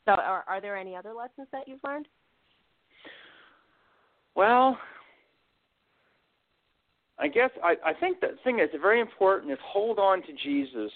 So, 0.08 0.14
are, 0.14 0.42
are 0.48 0.58
there 0.58 0.74
any 0.74 0.96
other 0.96 1.12
lessons 1.12 1.48
that 1.52 1.68
you've 1.68 1.84
learned? 1.84 2.08
Well, 4.34 4.78
I 7.18 7.28
guess 7.28 7.50
I, 7.62 7.74
I 7.84 7.92
think 7.92 8.20
the 8.20 8.28
thing 8.42 8.56
that's 8.56 8.72
very 8.80 9.02
important 9.02 9.52
is 9.52 9.58
hold 9.62 9.98
on 9.98 10.22
to 10.22 10.28
Jesus. 10.42 10.90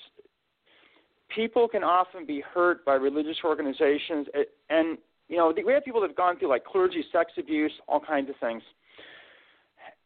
People 1.35 1.69
can 1.69 1.85
often 1.85 2.25
be 2.25 2.43
hurt 2.55 2.87
by 2.87 2.95
religious 2.95 3.37
organizations, 3.45 4.29
and 4.71 4.97
you 5.29 5.37
know 5.37 5.53
we 5.55 5.75
have 5.75 5.85
people 5.85 6.01
that 6.01 6.09
have 6.09 6.17
gone 6.17 6.39
through 6.39 6.49
like 6.49 6.65
clergy 6.65 7.05
sex 7.13 7.33
abuse, 7.37 7.73
all 7.89 8.01
kinds 8.01 8.31
of 8.31 8.37
things, 8.41 8.63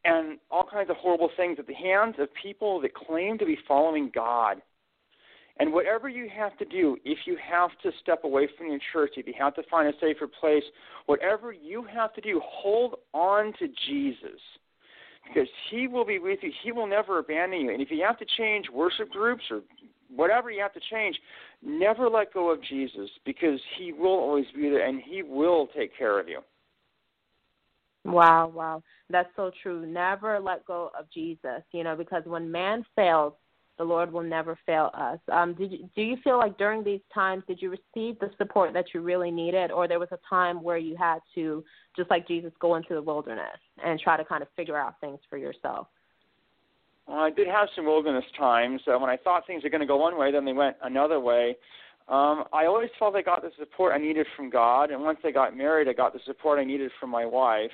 and 0.04 0.38
all 0.50 0.66
kinds 0.68 0.90
of 0.90 0.96
horrible 0.96 1.30
things 1.36 1.58
at 1.60 1.68
the 1.68 1.74
hands 1.74 2.16
of 2.18 2.26
people 2.42 2.80
that 2.80 2.92
claim 2.92 3.38
to 3.38 3.46
be 3.46 3.56
following 3.68 4.10
God. 4.12 4.60
And 5.58 5.72
whatever 5.72 6.08
you 6.08 6.28
have 6.36 6.56
to 6.58 6.64
do, 6.66 6.98
if 7.04 7.18
you 7.24 7.36
have 7.50 7.70
to 7.82 7.90
step 8.02 8.24
away 8.24 8.48
from 8.58 8.68
your 8.68 8.78
church, 8.92 9.12
if 9.16 9.26
you 9.26 9.32
have 9.38 9.54
to 9.54 9.62
find 9.70 9.88
a 9.88 9.98
safer 10.00 10.26
place, 10.26 10.64
whatever 11.06 11.52
you 11.52 11.84
have 11.84 12.12
to 12.14 12.20
do, 12.20 12.40
hold 12.44 12.96
on 13.14 13.54
to 13.58 13.68
Jesus. 13.88 14.40
Because 15.26 15.48
he 15.70 15.88
will 15.88 16.04
be 16.04 16.18
with 16.18 16.40
you. 16.42 16.52
He 16.62 16.72
will 16.72 16.86
never 16.86 17.18
abandon 17.18 17.60
you. 17.60 17.72
And 17.72 17.80
if 17.80 17.90
you 17.90 18.04
have 18.06 18.18
to 18.18 18.26
change 18.36 18.66
worship 18.72 19.10
groups 19.10 19.42
or 19.50 19.62
whatever 20.14 20.50
you 20.50 20.60
have 20.60 20.74
to 20.74 20.80
change, 20.90 21.18
never 21.62 22.08
let 22.08 22.32
go 22.32 22.50
of 22.50 22.62
Jesus 22.62 23.10
because 23.24 23.58
he 23.78 23.92
will 23.92 24.08
always 24.08 24.46
be 24.54 24.68
there 24.68 24.86
and 24.86 25.00
he 25.02 25.22
will 25.22 25.68
take 25.76 25.96
care 25.96 26.20
of 26.20 26.28
you. 26.28 26.40
Wow, 28.04 28.52
wow. 28.54 28.82
That's 29.10 29.28
so 29.34 29.50
true. 29.62 29.84
Never 29.84 30.38
let 30.38 30.64
go 30.64 30.90
of 30.96 31.10
Jesus, 31.12 31.62
you 31.72 31.82
know, 31.82 31.96
because 31.96 32.22
when 32.24 32.50
man 32.50 32.84
fails, 32.94 33.32
the 33.78 33.84
Lord 33.84 34.12
will 34.12 34.22
never 34.22 34.58
fail 34.64 34.90
us. 34.94 35.18
Um, 35.30 35.54
did 35.54 35.72
you, 35.72 35.90
do 35.94 36.02
you 36.02 36.16
feel 36.24 36.38
like 36.38 36.56
during 36.56 36.82
these 36.82 37.00
times 37.12 37.42
did 37.46 37.60
you 37.60 37.70
receive 37.70 38.18
the 38.18 38.30
support 38.38 38.72
that 38.72 38.86
you 38.94 39.00
really 39.00 39.30
needed, 39.30 39.70
or 39.70 39.86
there 39.86 39.98
was 39.98 40.08
a 40.12 40.18
time 40.28 40.62
where 40.62 40.78
you 40.78 40.96
had 40.96 41.18
to, 41.34 41.62
just 41.94 42.10
like 42.10 42.26
Jesus, 42.26 42.52
go 42.58 42.76
into 42.76 42.94
the 42.94 43.02
wilderness 43.02 43.58
and 43.84 44.00
try 44.00 44.16
to 44.16 44.24
kind 44.24 44.42
of 44.42 44.48
figure 44.56 44.76
out 44.76 44.94
things 45.00 45.18
for 45.28 45.36
yourself? 45.36 45.88
Well, 47.06 47.18
I 47.18 47.30
did 47.30 47.48
have 47.48 47.68
some 47.76 47.84
wilderness 47.84 48.24
times. 48.38 48.80
Uh, 48.86 48.98
when 48.98 49.10
I 49.10 49.16
thought 49.16 49.46
things 49.46 49.62
were 49.62 49.70
going 49.70 49.80
to 49.80 49.86
go 49.86 49.96
one 49.96 50.18
way, 50.18 50.32
then 50.32 50.44
they 50.44 50.52
went 50.52 50.76
another 50.82 51.20
way. 51.20 51.56
Um, 52.08 52.44
I 52.52 52.66
always 52.66 52.90
felt 52.98 53.14
I 53.14 53.22
got 53.22 53.42
the 53.42 53.50
support 53.58 53.92
I 53.94 53.98
needed 53.98 54.26
from 54.36 54.48
God, 54.48 54.90
and 54.90 55.02
once 55.02 55.18
I 55.24 55.30
got 55.30 55.56
married, 55.56 55.88
I 55.88 55.92
got 55.92 56.12
the 56.12 56.20
support 56.24 56.58
I 56.58 56.64
needed 56.64 56.90
from 56.98 57.10
my 57.10 57.26
wife. 57.26 57.70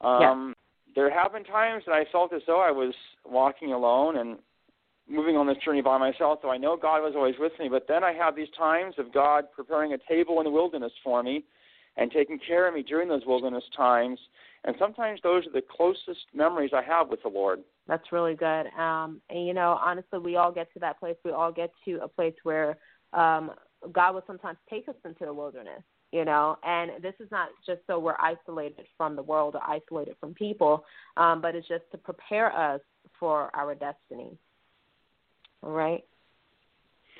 Um, 0.00 0.54
There 0.94 1.10
have 1.10 1.32
been 1.32 1.42
times 1.42 1.82
that 1.86 1.92
I 1.92 2.04
felt 2.12 2.32
as 2.32 2.42
though 2.46 2.60
I 2.60 2.70
was 2.70 2.94
walking 3.24 3.72
alone 3.72 4.18
and 4.18 4.38
moving 5.08 5.36
on 5.36 5.46
this 5.46 5.56
journey 5.64 5.82
by 5.82 5.98
myself, 5.98 6.38
so 6.42 6.50
I 6.50 6.56
know 6.56 6.76
God 6.76 7.02
was 7.02 7.14
always 7.14 7.34
with 7.38 7.52
me. 7.58 7.68
But 7.68 7.86
then 7.88 8.02
I 8.02 8.12
have 8.12 8.34
these 8.34 8.48
times 8.56 8.94
of 8.98 9.12
God 9.12 9.44
preparing 9.54 9.92
a 9.92 9.98
table 10.08 10.40
in 10.40 10.44
the 10.44 10.50
wilderness 10.50 10.92
for 11.02 11.22
me 11.22 11.44
and 11.96 12.10
taking 12.10 12.38
care 12.38 12.66
of 12.66 12.74
me 12.74 12.82
during 12.82 13.08
those 13.08 13.22
wilderness 13.26 13.64
times. 13.76 14.18
And 14.64 14.74
sometimes 14.78 15.20
those 15.22 15.46
are 15.46 15.52
the 15.52 15.62
closest 15.62 16.26
memories 16.34 16.70
I 16.74 16.82
have 16.82 17.08
with 17.08 17.22
the 17.22 17.28
Lord. 17.28 17.60
That's 17.86 18.12
really 18.12 18.34
good. 18.34 18.66
Um, 18.78 19.20
and 19.28 19.46
you 19.46 19.52
know, 19.52 19.78
honestly, 19.80 20.18
we 20.18 20.36
all 20.36 20.50
get 20.50 20.72
to 20.72 20.80
that 20.80 20.98
place. 20.98 21.16
We 21.24 21.32
all 21.32 21.52
get 21.52 21.70
to 21.84 21.98
a 22.02 22.08
place 22.08 22.34
where 22.42 22.78
um, 23.12 23.50
God 23.92 24.14
will 24.14 24.24
sometimes 24.26 24.58
take 24.70 24.88
us 24.88 24.94
into 25.04 25.26
the 25.26 25.34
wilderness. 25.34 25.82
You 26.12 26.24
know, 26.24 26.56
and 26.62 27.02
this 27.02 27.14
is 27.18 27.28
not 27.32 27.48
just 27.66 27.80
so 27.88 27.98
we're 27.98 28.14
isolated 28.20 28.86
from 28.96 29.16
the 29.16 29.22
world 29.22 29.56
or 29.56 29.68
isolated 29.68 30.14
from 30.20 30.32
people, 30.32 30.84
um, 31.16 31.40
but 31.40 31.56
it's 31.56 31.66
just 31.66 31.82
to 31.90 31.98
prepare 31.98 32.56
us 32.56 32.80
for 33.18 33.50
our 33.52 33.74
destiny. 33.74 34.38
Right. 35.64 36.04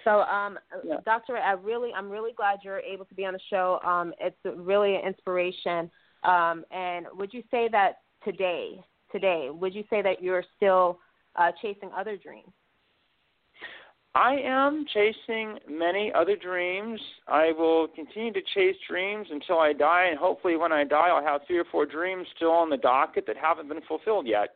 So, 0.04 0.20
um, 0.22 0.58
Yeah. 0.84 1.00
Doctor, 1.04 1.38
I 1.38 1.52
really, 1.52 1.92
I'm 1.94 2.10
really 2.10 2.32
glad 2.32 2.60
you're 2.62 2.80
able 2.80 3.06
to 3.06 3.14
be 3.14 3.24
on 3.24 3.32
the 3.32 3.40
show. 3.48 3.80
Um, 3.82 4.12
it's 4.20 4.36
really 4.44 4.96
an 4.96 5.02
inspiration. 5.02 5.90
Um, 6.24 6.64
and 6.70 7.06
would 7.14 7.32
you 7.32 7.42
say 7.50 7.68
that 7.68 8.02
today, 8.22 8.84
today, 9.10 9.48
would 9.50 9.74
you 9.74 9.84
say 9.88 10.02
that 10.02 10.22
you're 10.22 10.44
still 10.56 11.00
uh, 11.36 11.52
chasing 11.62 11.90
other 11.96 12.16
dreams? 12.16 12.52
I 14.14 14.36
am 14.44 14.84
chasing 14.92 15.58
many 15.68 16.12
other 16.14 16.36
dreams. 16.36 17.00
I 17.26 17.50
will 17.52 17.88
continue 17.88 18.32
to 18.32 18.42
chase 18.54 18.76
dreams 18.88 19.26
until 19.30 19.58
I 19.58 19.72
die, 19.72 20.04
and 20.04 20.18
hopefully, 20.18 20.56
when 20.56 20.70
I 20.70 20.84
die, 20.84 21.08
I'll 21.08 21.24
have 21.24 21.40
three 21.48 21.58
or 21.58 21.64
four 21.64 21.84
dreams 21.84 22.28
still 22.36 22.52
on 22.52 22.70
the 22.70 22.76
docket 22.76 23.26
that 23.26 23.36
haven't 23.36 23.68
been 23.68 23.80
fulfilled 23.88 24.28
yet. 24.28 24.50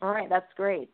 All 0.00 0.10
right, 0.10 0.28
that's 0.28 0.52
great. 0.54 0.88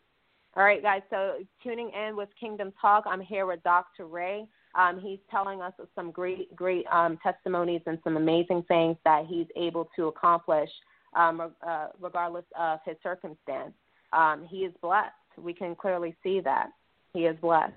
All 0.56 0.64
right, 0.64 0.82
guys. 0.82 1.02
So 1.10 1.34
tuning 1.62 1.90
in 1.90 2.16
with 2.16 2.28
Kingdom 2.38 2.72
Talk, 2.80 3.04
I'm 3.06 3.20
here 3.20 3.46
with 3.46 3.62
Dr. 3.62 4.06
Ray. 4.06 4.46
Um, 4.74 5.00
he's 5.00 5.18
telling 5.30 5.60
us 5.62 5.72
some 5.94 6.10
great, 6.10 6.54
great 6.54 6.86
um, 6.92 7.18
testimonies 7.22 7.82
and 7.86 7.98
some 8.02 8.16
amazing 8.16 8.64
things 8.68 8.96
that 9.04 9.26
he's 9.28 9.46
able 9.56 9.88
to 9.96 10.08
accomplish, 10.08 10.70
um, 11.14 11.52
uh, 11.66 11.86
regardless 12.00 12.44
of 12.58 12.80
his 12.84 12.96
circumstance. 13.02 13.72
Um, 14.12 14.46
he 14.48 14.58
is 14.58 14.72
blessed. 14.82 15.12
We 15.38 15.54
can 15.54 15.74
clearly 15.74 16.16
see 16.22 16.40
that 16.40 16.70
he 17.14 17.20
is 17.20 17.36
blessed. 17.40 17.72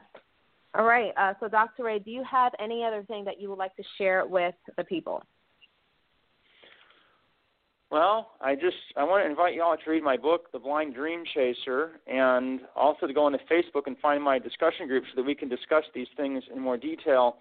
All 0.75 0.86
right. 0.86 1.12
Uh, 1.15 1.33
so, 1.39 1.47
Dr. 1.47 1.83
Ray, 1.83 1.99
do 1.99 2.09
you 2.09 2.23
have 2.29 2.53
any 2.59 2.83
other 2.83 3.03
thing 3.03 3.23
that 3.25 3.39
you 3.39 3.49
would 3.49 3.59
like 3.59 3.75
to 3.75 3.83
share 3.99 4.25
with 4.25 4.55
the 4.77 4.83
people? 4.83 5.21
Well, 7.93 8.32
I 8.41 8.56
just 8.56 8.75
I 8.97 9.03
want 9.03 9.23
to 9.23 9.29
invite 9.29 9.53
you 9.53 9.62
all 9.62 9.77
to 9.77 9.91
read 9.91 10.01
my 10.01 10.17
book, 10.17 10.51
The 10.51 10.58
Blind 10.58 10.95
Dream 10.95 11.23
Chaser, 11.32 11.91
and 12.08 12.62
also 12.75 13.06
to 13.06 13.13
go 13.13 13.25
onto 13.25 13.38
Facebook 13.51 13.84
and 13.86 13.95
find 13.99 14.23
my 14.23 14.39
discussion 14.39 14.88
group 14.88 15.03
so 15.12 15.21
that 15.21 15.27
we 15.27 15.36
can 15.36 15.47
discuss 15.47 15.84
these 15.93 16.08
things 16.17 16.43
in 16.51 16.60
more 16.60 16.75
detail. 16.75 17.38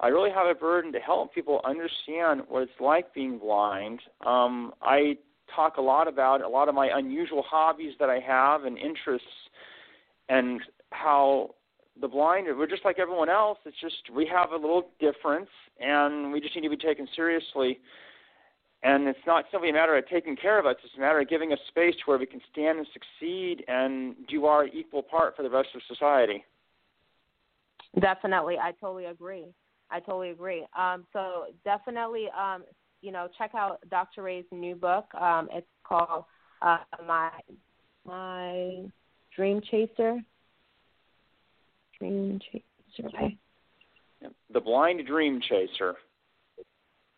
I 0.00 0.08
really 0.08 0.30
have 0.30 0.46
a 0.46 0.58
burden 0.58 0.94
to 0.94 0.98
help 0.98 1.34
people 1.34 1.60
understand 1.66 2.40
what 2.48 2.62
it's 2.62 2.80
like 2.80 3.12
being 3.12 3.38
blind. 3.38 4.00
Um, 4.26 4.72
I 4.80 5.18
talk 5.54 5.76
a 5.76 5.82
lot 5.82 6.08
about 6.08 6.40
a 6.40 6.48
lot 6.48 6.70
of 6.70 6.74
my 6.74 6.88
unusual 6.94 7.44
hobbies 7.46 7.92
that 8.00 8.08
I 8.08 8.18
have 8.18 8.64
and 8.64 8.78
interests, 8.78 9.28
and 10.30 10.62
how 10.88 11.50
the 12.00 12.08
blind 12.08 12.46
we're 12.56 12.66
just 12.66 12.86
like 12.86 12.98
everyone 12.98 13.28
else. 13.28 13.58
It's 13.66 13.76
just 13.78 14.08
we 14.10 14.26
have 14.32 14.52
a 14.52 14.56
little 14.56 14.88
difference, 15.00 15.50
and 15.78 16.32
we 16.32 16.40
just 16.40 16.56
need 16.56 16.62
to 16.62 16.70
be 16.70 16.78
taken 16.78 17.06
seriously. 17.14 17.78
And 18.82 19.06
it's 19.06 19.18
not 19.26 19.44
simply 19.52 19.70
a 19.70 19.72
matter 19.72 19.96
of 19.96 20.08
taking 20.08 20.34
care 20.34 20.58
of 20.58 20.66
us, 20.66 20.76
it's 20.84 20.94
a 20.96 21.00
matter 21.00 21.20
of 21.20 21.28
giving 21.28 21.52
us 21.52 21.58
space 21.68 21.94
where 22.04 22.18
we 22.18 22.26
can 22.26 22.40
stand 22.50 22.78
and 22.78 22.86
succeed 22.92 23.64
and 23.68 24.16
do 24.28 24.46
our 24.46 24.66
equal 24.66 25.02
part 25.02 25.36
for 25.36 25.42
the 25.42 25.50
rest 25.50 25.68
of 25.74 25.82
society. 25.86 26.44
Definitely, 28.00 28.56
I 28.58 28.72
totally 28.80 29.04
agree. 29.04 29.46
I 29.90 30.00
totally 30.00 30.30
agree. 30.30 30.66
Um, 30.76 31.04
so 31.12 31.46
definitely, 31.64 32.28
um, 32.36 32.64
you 33.02 33.12
know, 33.12 33.28
check 33.36 33.52
out 33.54 33.78
Dr. 33.90 34.22
Ray's 34.22 34.46
new 34.50 34.74
book. 34.74 35.04
Um, 35.14 35.48
it's 35.52 35.66
called 35.84 36.24
uh, 36.62 36.78
My 37.06 37.30
My 38.04 38.84
Dream 39.36 39.60
Chaser. 39.70 40.20
Dream 41.98 42.40
Chaser. 42.50 43.08
The 44.52 44.60
Blind 44.60 45.06
Dream 45.06 45.40
Chaser. 45.40 45.96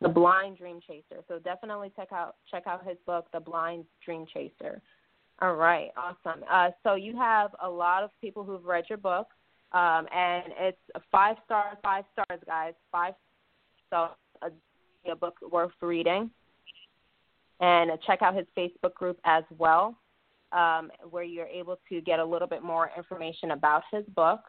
The 0.04 0.10
Blind 0.10 0.58
Dream 0.58 0.80
Chaser. 0.86 1.24
So 1.28 1.38
definitely 1.38 1.90
check 1.96 2.12
out 2.12 2.36
check 2.50 2.64
out 2.66 2.86
his 2.86 2.98
book, 3.06 3.26
The 3.32 3.40
Blind 3.40 3.86
Dream 4.04 4.26
Chaser. 4.32 4.82
All 5.40 5.54
right, 5.54 5.88
awesome. 5.96 6.44
Uh, 6.48 6.68
so 6.82 6.94
you 6.94 7.16
have 7.16 7.52
a 7.62 7.68
lot 7.68 8.04
of 8.04 8.10
people 8.20 8.44
who've 8.44 8.64
read 8.66 8.84
your 8.90 8.98
book, 8.98 9.28
um, 9.72 10.06
and 10.14 10.44
it's 10.60 10.78
five 11.10 11.36
stars, 11.46 11.78
five 11.82 12.04
stars, 12.12 12.38
guys, 12.44 12.74
five. 12.92 13.14
So 13.88 14.10
a, 14.42 15.10
a 15.10 15.16
book 15.16 15.38
worth 15.50 15.72
reading. 15.80 16.30
And 17.60 17.90
check 18.06 18.20
out 18.20 18.36
his 18.36 18.46
Facebook 18.58 18.92
group 18.92 19.18
as 19.24 19.44
well, 19.56 19.96
um, 20.52 20.90
where 21.08 21.24
you're 21.24 21.46
able 21.46 21.78
to 21.88 22.02
get 22.02 22.18
a 22.18 22.24
little 22.24 22.48
bit 22.48 22.62
more 22.62 22.90
information 22.94 23.52
about 23.52 23.84
his 23.90 24.04
book. 24.14 24.40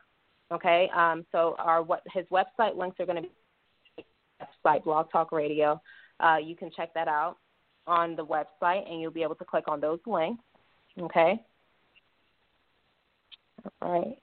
Okay, 0.51 0.89
um, 0.93 1.25
so 1.31 1.55
our 1.59 1.81
what 1.81 2.03
his 2.13 2.25
website 2.25 2.75
links 2.75 2.99
are 2.99 3.05
going 3.05 3.15
to 3.15 3.21
be 3.21 3.31
website, 4.41 4.83
Blog 4.83 5.11
Talk 5.11 5.31
Radio. 5.31 5.81
Uh, 6.19 6.37
you 6.43 6.55
can 6.55 6.71
check 6.75 6.93
that 6.93 7.07
out 7.07 7.37
on 7.87 8.15
the 8.15 8.25
website, 8.25 8.89
and 8.89 9.01
you'll 9.01 9.11
be 9.11 9.23
able 9.23 9.35
to 9.35 9.45
click 9.45 9.67
on 9.67 9.79
those 9.79 9.99
links. 10.05 10.43
Okay. 10.99 11.39
All 13.81 13.91
right. 13.91 14.17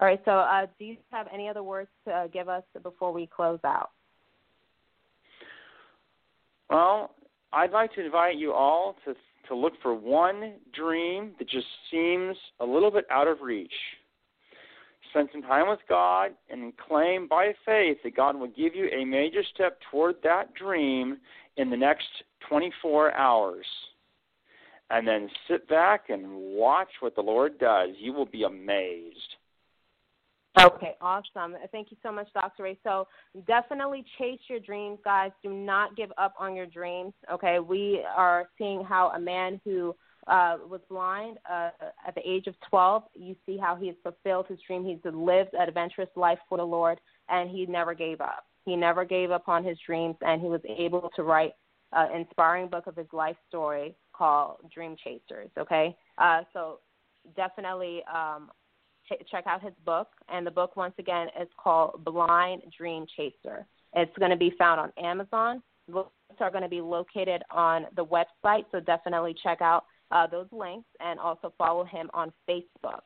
All 0.00 0.08
right. 0.08 0.20
So, 0.24 0.32
uh, 0.32 0.66
do 0.78 0.84
you 0.84 0.96
have 1.10 1.28
any 1.32 1.48
other 1.48 1.62
words 1.62 1.88
to 2.06 2.12
uh, 2.12 2.26
give 2.26 2.48
us 2.48 2.64
before 2.82 3.12
we 3.12 3.26
close 3.26 3.60
out? 3.64 3.90
Well, 6.70 7.14
I'd 7.52 7.70
like 7.70 7.92
to 7.94 8.04
invite 8.04 8.36
you 8.36 8.52
all 8.52 8.96
to 9.04 9.14
to 9.48 9.56
look 9.56 9.72
for 9.82 9.94
one 9.94 10.54
dream 10.72 11.32
that 11.38 11.48
just 11.48 11.66
seems 11.90 12.36
a 12.60 12.64
little 12.64 12.90
bit 12.90 13.04
out 13.10 13.26
of 13.26 13.40
reach. 13.42 13.72
Spend 15.12 15.28
some 15.30 15.42
time 15.42 15.68
with 15.68 15.80
God 15.90 16.30
and 16.48 16.72
claim 16.76 17.28
by 17.28 17.52
faith 17.66 17.98
that 18.02 18.16
God 18.16 18.34
will 18.34 18.48
give 18.48 18.74
you 18.74 18.88
a 18.88 19.04
major 19.04 19.42
step 19.54 19.78
toward 19.90 20.16
that 20.24 20.54
dream 20.54 21.18
in 21.58 21.68
the 21.68 21.76
next 21.76 22.06
24 22.48 23.12
hours. 23.14 23.66
And 24.88 25.06
then 25.06 25.28
sit 25.48 25.68
back 25.68 26.08
and 26.08 26.24
watch 26.28 26.88
what 27.00 27.14
the 27.14 27.20
Lord 27.20 27.58
does. 27.58 27.90
You 27.98 28.14
will 28.14 28.26
be 28.26 28.44
amazed. 28.44 29.18
Okay, 30.58 30.96
awesome. 31.00 31.56
Thank 31.72 31.90
you 31.90 31.96
so 32.02 32.12
much, 32.12 32.28
Dr. 32.34 32.62
Ray. 32.62 32.78
So 32.82 33.06
definitely 33.46 34.04
chase 34.18 34.40
your 34.48 34.60
dreams, 34.60 34.98
guys. 35.04 35.30
Do 35.42 35.50
not 35.50 35.96
give 35.96 36.10
up 36.18 36.34
on 36.38 36.54
your 36.54 36.66
dreams. 36.66 37.12
Okay, 37.30 37.58
we 37.58 38.02
are 38.16 38.48
seeing 38.58 38.84
how 38.84 39.12
a 39.14 39.20
man 39.20 39.60
who 39.64 39.94
uh, 40.26 40.58
was 40.68 40.80
blind 40.88 41.38
uh, 41.50 41.70
at 42.06 42.14
the 42.14 42.28
age 42.28 42.46
of 42.46 42.54
12, 42.70 43.02
you 43.14 43.36
see 43.44 43.56
how 43.56 43.74
he 43.74 43.88
has 43.88 43.96
fulfilled 44.02 44.46
his 44.48 44.58
dream. 44.66 44.84
He's 44.84 44.98
lived 45.04 45.54
an 45.54 45.68
adventurous 45.68 46.08
life 46.16 46.38
for 46.48 46.58
the 46.58 46.64
Lord, 46.64 47.00
and 47.28 47.50
he 47.50 47.66
never 47.66 47.94
gave 47.94 48.20
up. 48.20 48.44
He 48.64 48.76
never 48.76 49.04
gave 49.04 49.30
up 49.30 49.48
on 49.48 49.64
his 49.64 49.76
dreams, 49.84 50.16
and 50.20 50.40
he 50.40 50.48
was 50.48 50.60
able 50.68 51.10
to 51.16 51.22
write 51.22 51.52
an 51.92 52.20
inspiring 52.20 52.68
book 52.68 52.86
of 52.86 52.96
his 52.96 53.08
life 53.12 53.36
story 53.48 53.94
called 54.12 54.58
Dream 54.72 54.96
Chasers. 55.02 55.50
Okay, 55.58 55.96
uh, 56.18 56.42
so 56.52 56.78
definitely 57.36 58.02
um, 58.12 58.50
check 59.30 59.44
out 59.46 59.62
his 59.62 59.74
book. 59.84 60.08
And 60.28 60.46
the 60.46 60.50
book, 60.50 60.76
once 60.76 60.94
again, 60.98 61.28
is 61.40 61.48
called 61.62 62.04
Blind 62.04 62.62
Dream 62.76 63.06
Chaser. 63.16 63.66
It's 63.94 64.16
going 64.18 64.30
to 64.30 64.36
be 64.36 64.52
found 64.58 64.80
on 64.80 64.92
Amazon. 65.02 65.62
Books 65.88 66.12
are 66.40 66.50
going 66.50 66.62
to 66.62 66.68
be 66.68 66.80
located 66.80 67.42
on 67.50 67.86
the 67.96 68.04
website, 68.04 68.64
so 68.70 68.80
definitely 68.80 69.34
check 69.42 69.60
out 69.60 69.84
uh, 70.12 70.26
those 70.26 70.46
links 70.52 70.88
and 71.00 71.18
also 71.18 71.52
follow 71.58 71.84
him 71.84 72.10
on 72.14 72.32
Facebook. 72.48 73.02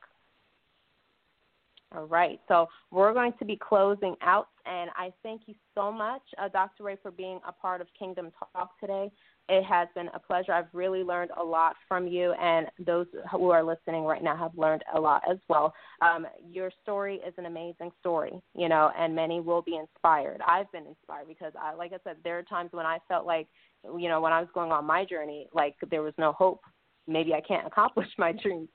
All 1.95 2.05
right, 2.05 2.37
so 2.49 2.67
we're 2.91 3.13
going 3.13 3.31
to 3.39 3.45
be 3.45 3.55
closing 3.55 4.15
out, 4.21 4.49
and 4.65 4.89
I 4.97 5.13
thank 5.23 5.43
you 5.45 5.55
so 5.73 5.89
much, 5.89 6.21
uh, 6.37 6.49
Dr. 6.49 6.83
Ray, 6.83 6.97
for 7.01 7.11
being 7.11 7.39
a 7.47 7.53
part 7.53 7.79
of 7.79 7.87
Kingdom 7.97 8.29
Talk 8.53 8.77
today. 8.81 9.09
it 9.47 9.63
has 9.63 9.87
been 9.95 10.09
a 10.13 10.19
pleasure. 10.19 10.51
I've 10.51 10.67
really 10.73 11.03
learned 11.03 11.31
a 11.39 11.43
lot 11.43 11.77
from 11.87 12.05
you, 12.05 12.33
and 12.33 12.67
those 12.85 13.07
who 13.31 13.51
are 13.51 13.63
listening 13.63 14.03
right 14.03 14.21
now 14.21 14.35
have 14.35 14.51
learned 14.57 14.83
a 14.93 14.99
lot 14.99 15.21
as 15.31 15.37
well. 15.47 15.73
Um, 16.01 16.27
your 16.51 16.71
story 16.83 17.21
is 17.25 17.33
an 17.37 17.45
amazing 17.45 17.91
story, 18.01 18.33
you 18.53 18.67
know, 18.67 18.91
and 18.99 19.15
many 19.15 19.39
will 19.39 19.61
be 19.61 19.77
inspired. 19.77 20.41
I've 20.45 20.69
been 20.73 20.85
inspired 20.85 21.29
because, 21.29 21.53
I, 21.57 21.73
like 21.73 21.93
I 21.93 21.99
said, 22.03 22.17
there 22.25 22.37
are 22.37 22.43
times 22.43 22.71
when 22.73 22.85
I 22.85 22.97
felt 23.07 23.25
like, 23.25 23.47
you 23.97 24.09
know, 24.09 24.19
when 24.19 24.33
I 24.33 24.41
was 24.41 24.49
going 24.53 24.73
on 24.73 24.83
my 24.83 25.05
journey, 25.05 25.47
like 25.53 25.75
there 25.89 26.01
was 26.01 26.13
no 26.17 26.33
hope. 26.33 26.59
Maybe 27.07 27.33
I 27.33 27.41
can't 27.41 27.67
accomplish 27.71 28.07
my 28.17 28.31
dreams. 28.31 28.69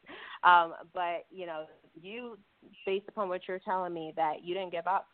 Um, 0.45 0.75
but, 0.95 1.27
you 1.31 1.47
know, 1.47 1.65
you, 2.01 2.39
based 2.87 3.07
upon 3.09 3.29
what 3.29 3.43
you're 3.47 3.59
telling 3.59 3.93
me, 3.93 4.13
that 4.17 4.45
you 4.45 4.55
didn't 4.55 4.73
give 4.73 4.87
up 4.87 5.07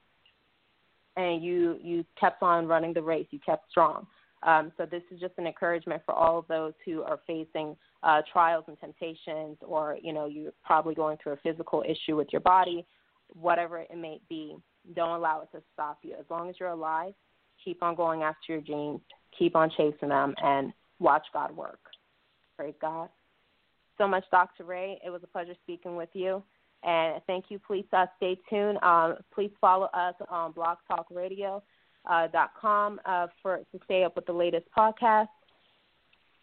and 1.19 1.43
you 1.43 1.77
you 1.83 2.05
kept 2.19 2.43
on 2.43 2.67
running 2.67 2.95
the 2.95 3.03
race. 3.03 3.27
You 3.31 3.41
kept 3.45 3.69
strong. 3.71 4.07
Um, 4.45 4.71
so 4.77 4.87
this 4.87 5.03
is 5.11 5.19
just 5.19 5.35
an 5.37 5.49
encouragement 5.49 6.03
for 6.07 6.15
all 6.15 6.39
of 6.39 6.47
those 6.47 6.73
who 6.87 7.03
are 7.03 7.19
facing 7.27 7.77
uh, 8.05 8.23
trials 8.33 8.65
and 8.69 8.79
temptations, 8.79 9.57
or 9.61 9.99
you 10.01 10.13
know 10.13 10.27
you're 10.27 10.53
probably 10.65 10.95
going 10.95 11.19
through 11.21 11.33
a 11.33 11.37
physical 11.39 11.83
issue 11.87 12.17
with 12.17 12.29
your 12.33 12.41
body, 12.41 12.87
whatever 13.35 13.79
it 13.79 13.97
may 13.97 14.21
be. 14.29 14.57
Don't 14.95 15.17
allow 15.17 15.43
it 15.43 15.49
to 15.57 15.63
stop 15.75 15.99
you. 16.03 16.15
As 16.19 16.25
long 16.31 16.49
as 16.49 16.55
you're 16.61 16.69
alive, 16.71 17.13
keep 17.63 17.83
on 17.83 17.97
going 17.97 18.23
after 18.23 18.53
your 18.53 18.61
dreams, 18.61 19.01
keep 19.37 19.57
on 19.57 19.71
chasing 19.77 20.11
them, 20.11 20.35
and 20.43 20.73
watch 21.01 21.27
God 21.33 21.55
work. 21.55 21.81
Praise 22.59 22.75
God. 22.81 23.09
So 23.99 24.09
much, 24.09 24.25
Dr. 24.33 24.65
Ray. 24.65 25.01
It 25.05 25.11
was 25.11 25.23
a 25.23 25.29
pleasure 25.29 25.55
speaking 25.63 25.97
with 25.97 26.09
you. 26.13 26.43
And 26.83 27.23
thank 27.27 27.47
you. 27.51 27.61
Please 27.65 27.85
uh, 27.93 28.07
stay 28.17 28.37
tuned. 28.51 28.79
Um, 28.83 29.17
please 29.33 29.53
follow 29.61 29.89
us 29.95 30.15
on 30.29 30.53
Blog 30.53 30.79
Talk 30.89 31.07
Radio 31.11 31.63
uh, 32.09 32.27
dot 32.29 32.51
com 32.61 33.01
uh, 33.05 33.29
for 33.43 33.59
to 33.59 33.81
stay 33.85 34.05
up 34.05 34.17
with 34.17 34.27
the 34.27 34.33
latest 34.33 34.67
podcast, 34.77 35.29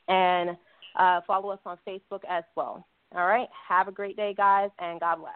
and 0.07 0.57
uh, 0.97 1.21
follow 1.27 1.49
us 1.49 1.59
on 1.65 1.77
Facebook 1.87 2.21
as 2.29 2.43
well. 2.55 2.85
All 3.13 3.27
right. 3.27 3.47
Have 3.67 3.87
a 3.87 3.91
great 3.91 4.15
day, 4.15 4.33
guys, 4.35 4.69
and 4.79 4.99
God 4.99 5.19
bless. 5.19 5.33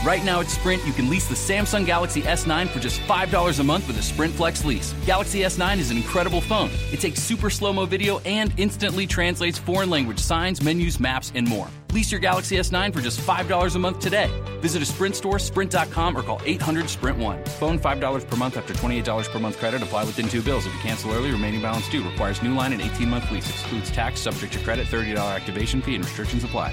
Right 0.06 0.24
now 0.24 0.38
at 0.38 0.46
Sprint, 0.46 0.86
you 0.86 0.92
can 0.92 1.10
lease 1.10 1.26
the 1.26 1.34
Samsung 1.34 1.84
Galaxy 1.84 2.22
S9 2.22 2.68
for 2.68 2.78
just 2.78 3.00
$5 3.00 3.58
a 3.58 3.64
month 3.64 3.88
with 3.88 3.98
a 3.98 4.02
Sprint 4.02 4.32
Flex 4.32 4.64
lease. 4.64 4.94
Galaxy 5.04 5.40
S9 5.40 5.78
is 5.78 5.90
an 5.90 5.96
incredible 5.96 6.40
phone. 6.40 6.70
It 6.92 7.00
takes 7.00 7.20
super 7.20 7.50
slow 7.50 7.72
mo 7.72 7.86
video 7.86 8.20
and 8.20 8.54
instantly 8.56 9.08
translates 9.08 9.58
foreign 9.58 9.90
language 9.90 10.20
signs, 10.20 10.62
menus, 10.62 11.00
maps, 11.00 11.32
and 11.34 11.48
more. 11.48 11.66
Lease 11.90 12.12
your 12.12 12.20
Galaxy 12.20 12.54
S9 12.54 12.94
for 12.94 13.00
just 13.00 13.18
$5 13.18 13.74
a 13.74 13.78
month 13.80 13.98
today. 13.98 14.30
Visit 14.60 14.80
a 14.80 14.86
Sprint 14.86 15.16
store, 15.16 15.40
sprint.com, 15.40 16.16
or 16.16 16.22
call 16.22 16.40
800 16.44 16.88
Sprint 16.88 17.18
1. 17.18 17.44
Phone 17.58 17.76
$5 17.76 18.30
per 18.30 18.36
month 18.36 18.56
after 18.56 18.74
$28 18.74 19.28
per 19.28 19.40
month 19.40 19.58
credit. 19.58 19.82
Apply 19.82 20.04
within 20.04 20.28
two 20.28 20.40
bills. 20.40 20.66
If 20.66 20.72
you 20.72 20.78
cancel 20.82 21.10
early, 21.14 21.32
remaining 21.32 21.62
balance 21.62 21.88
due. 21.88 22.08
Requires 22.08 22.40
new 22.44 22.54
line 22.54 22.72
and 22.72 22.80
18 22.80 23.10
month 23.10 23.28
lease. 23.32 23.50
Excludes 23.50 23.90
tax, 23.90 24.20
subject 24.20 24.52
to 24.52 24.60
credit, 24.60 24.86
$30 24.86 25.16
activation 25.34 25.82
fee, 25.82 25.96
and 25.96 26.04
restrictions 26.04 26.44
apply. 26.44 26.72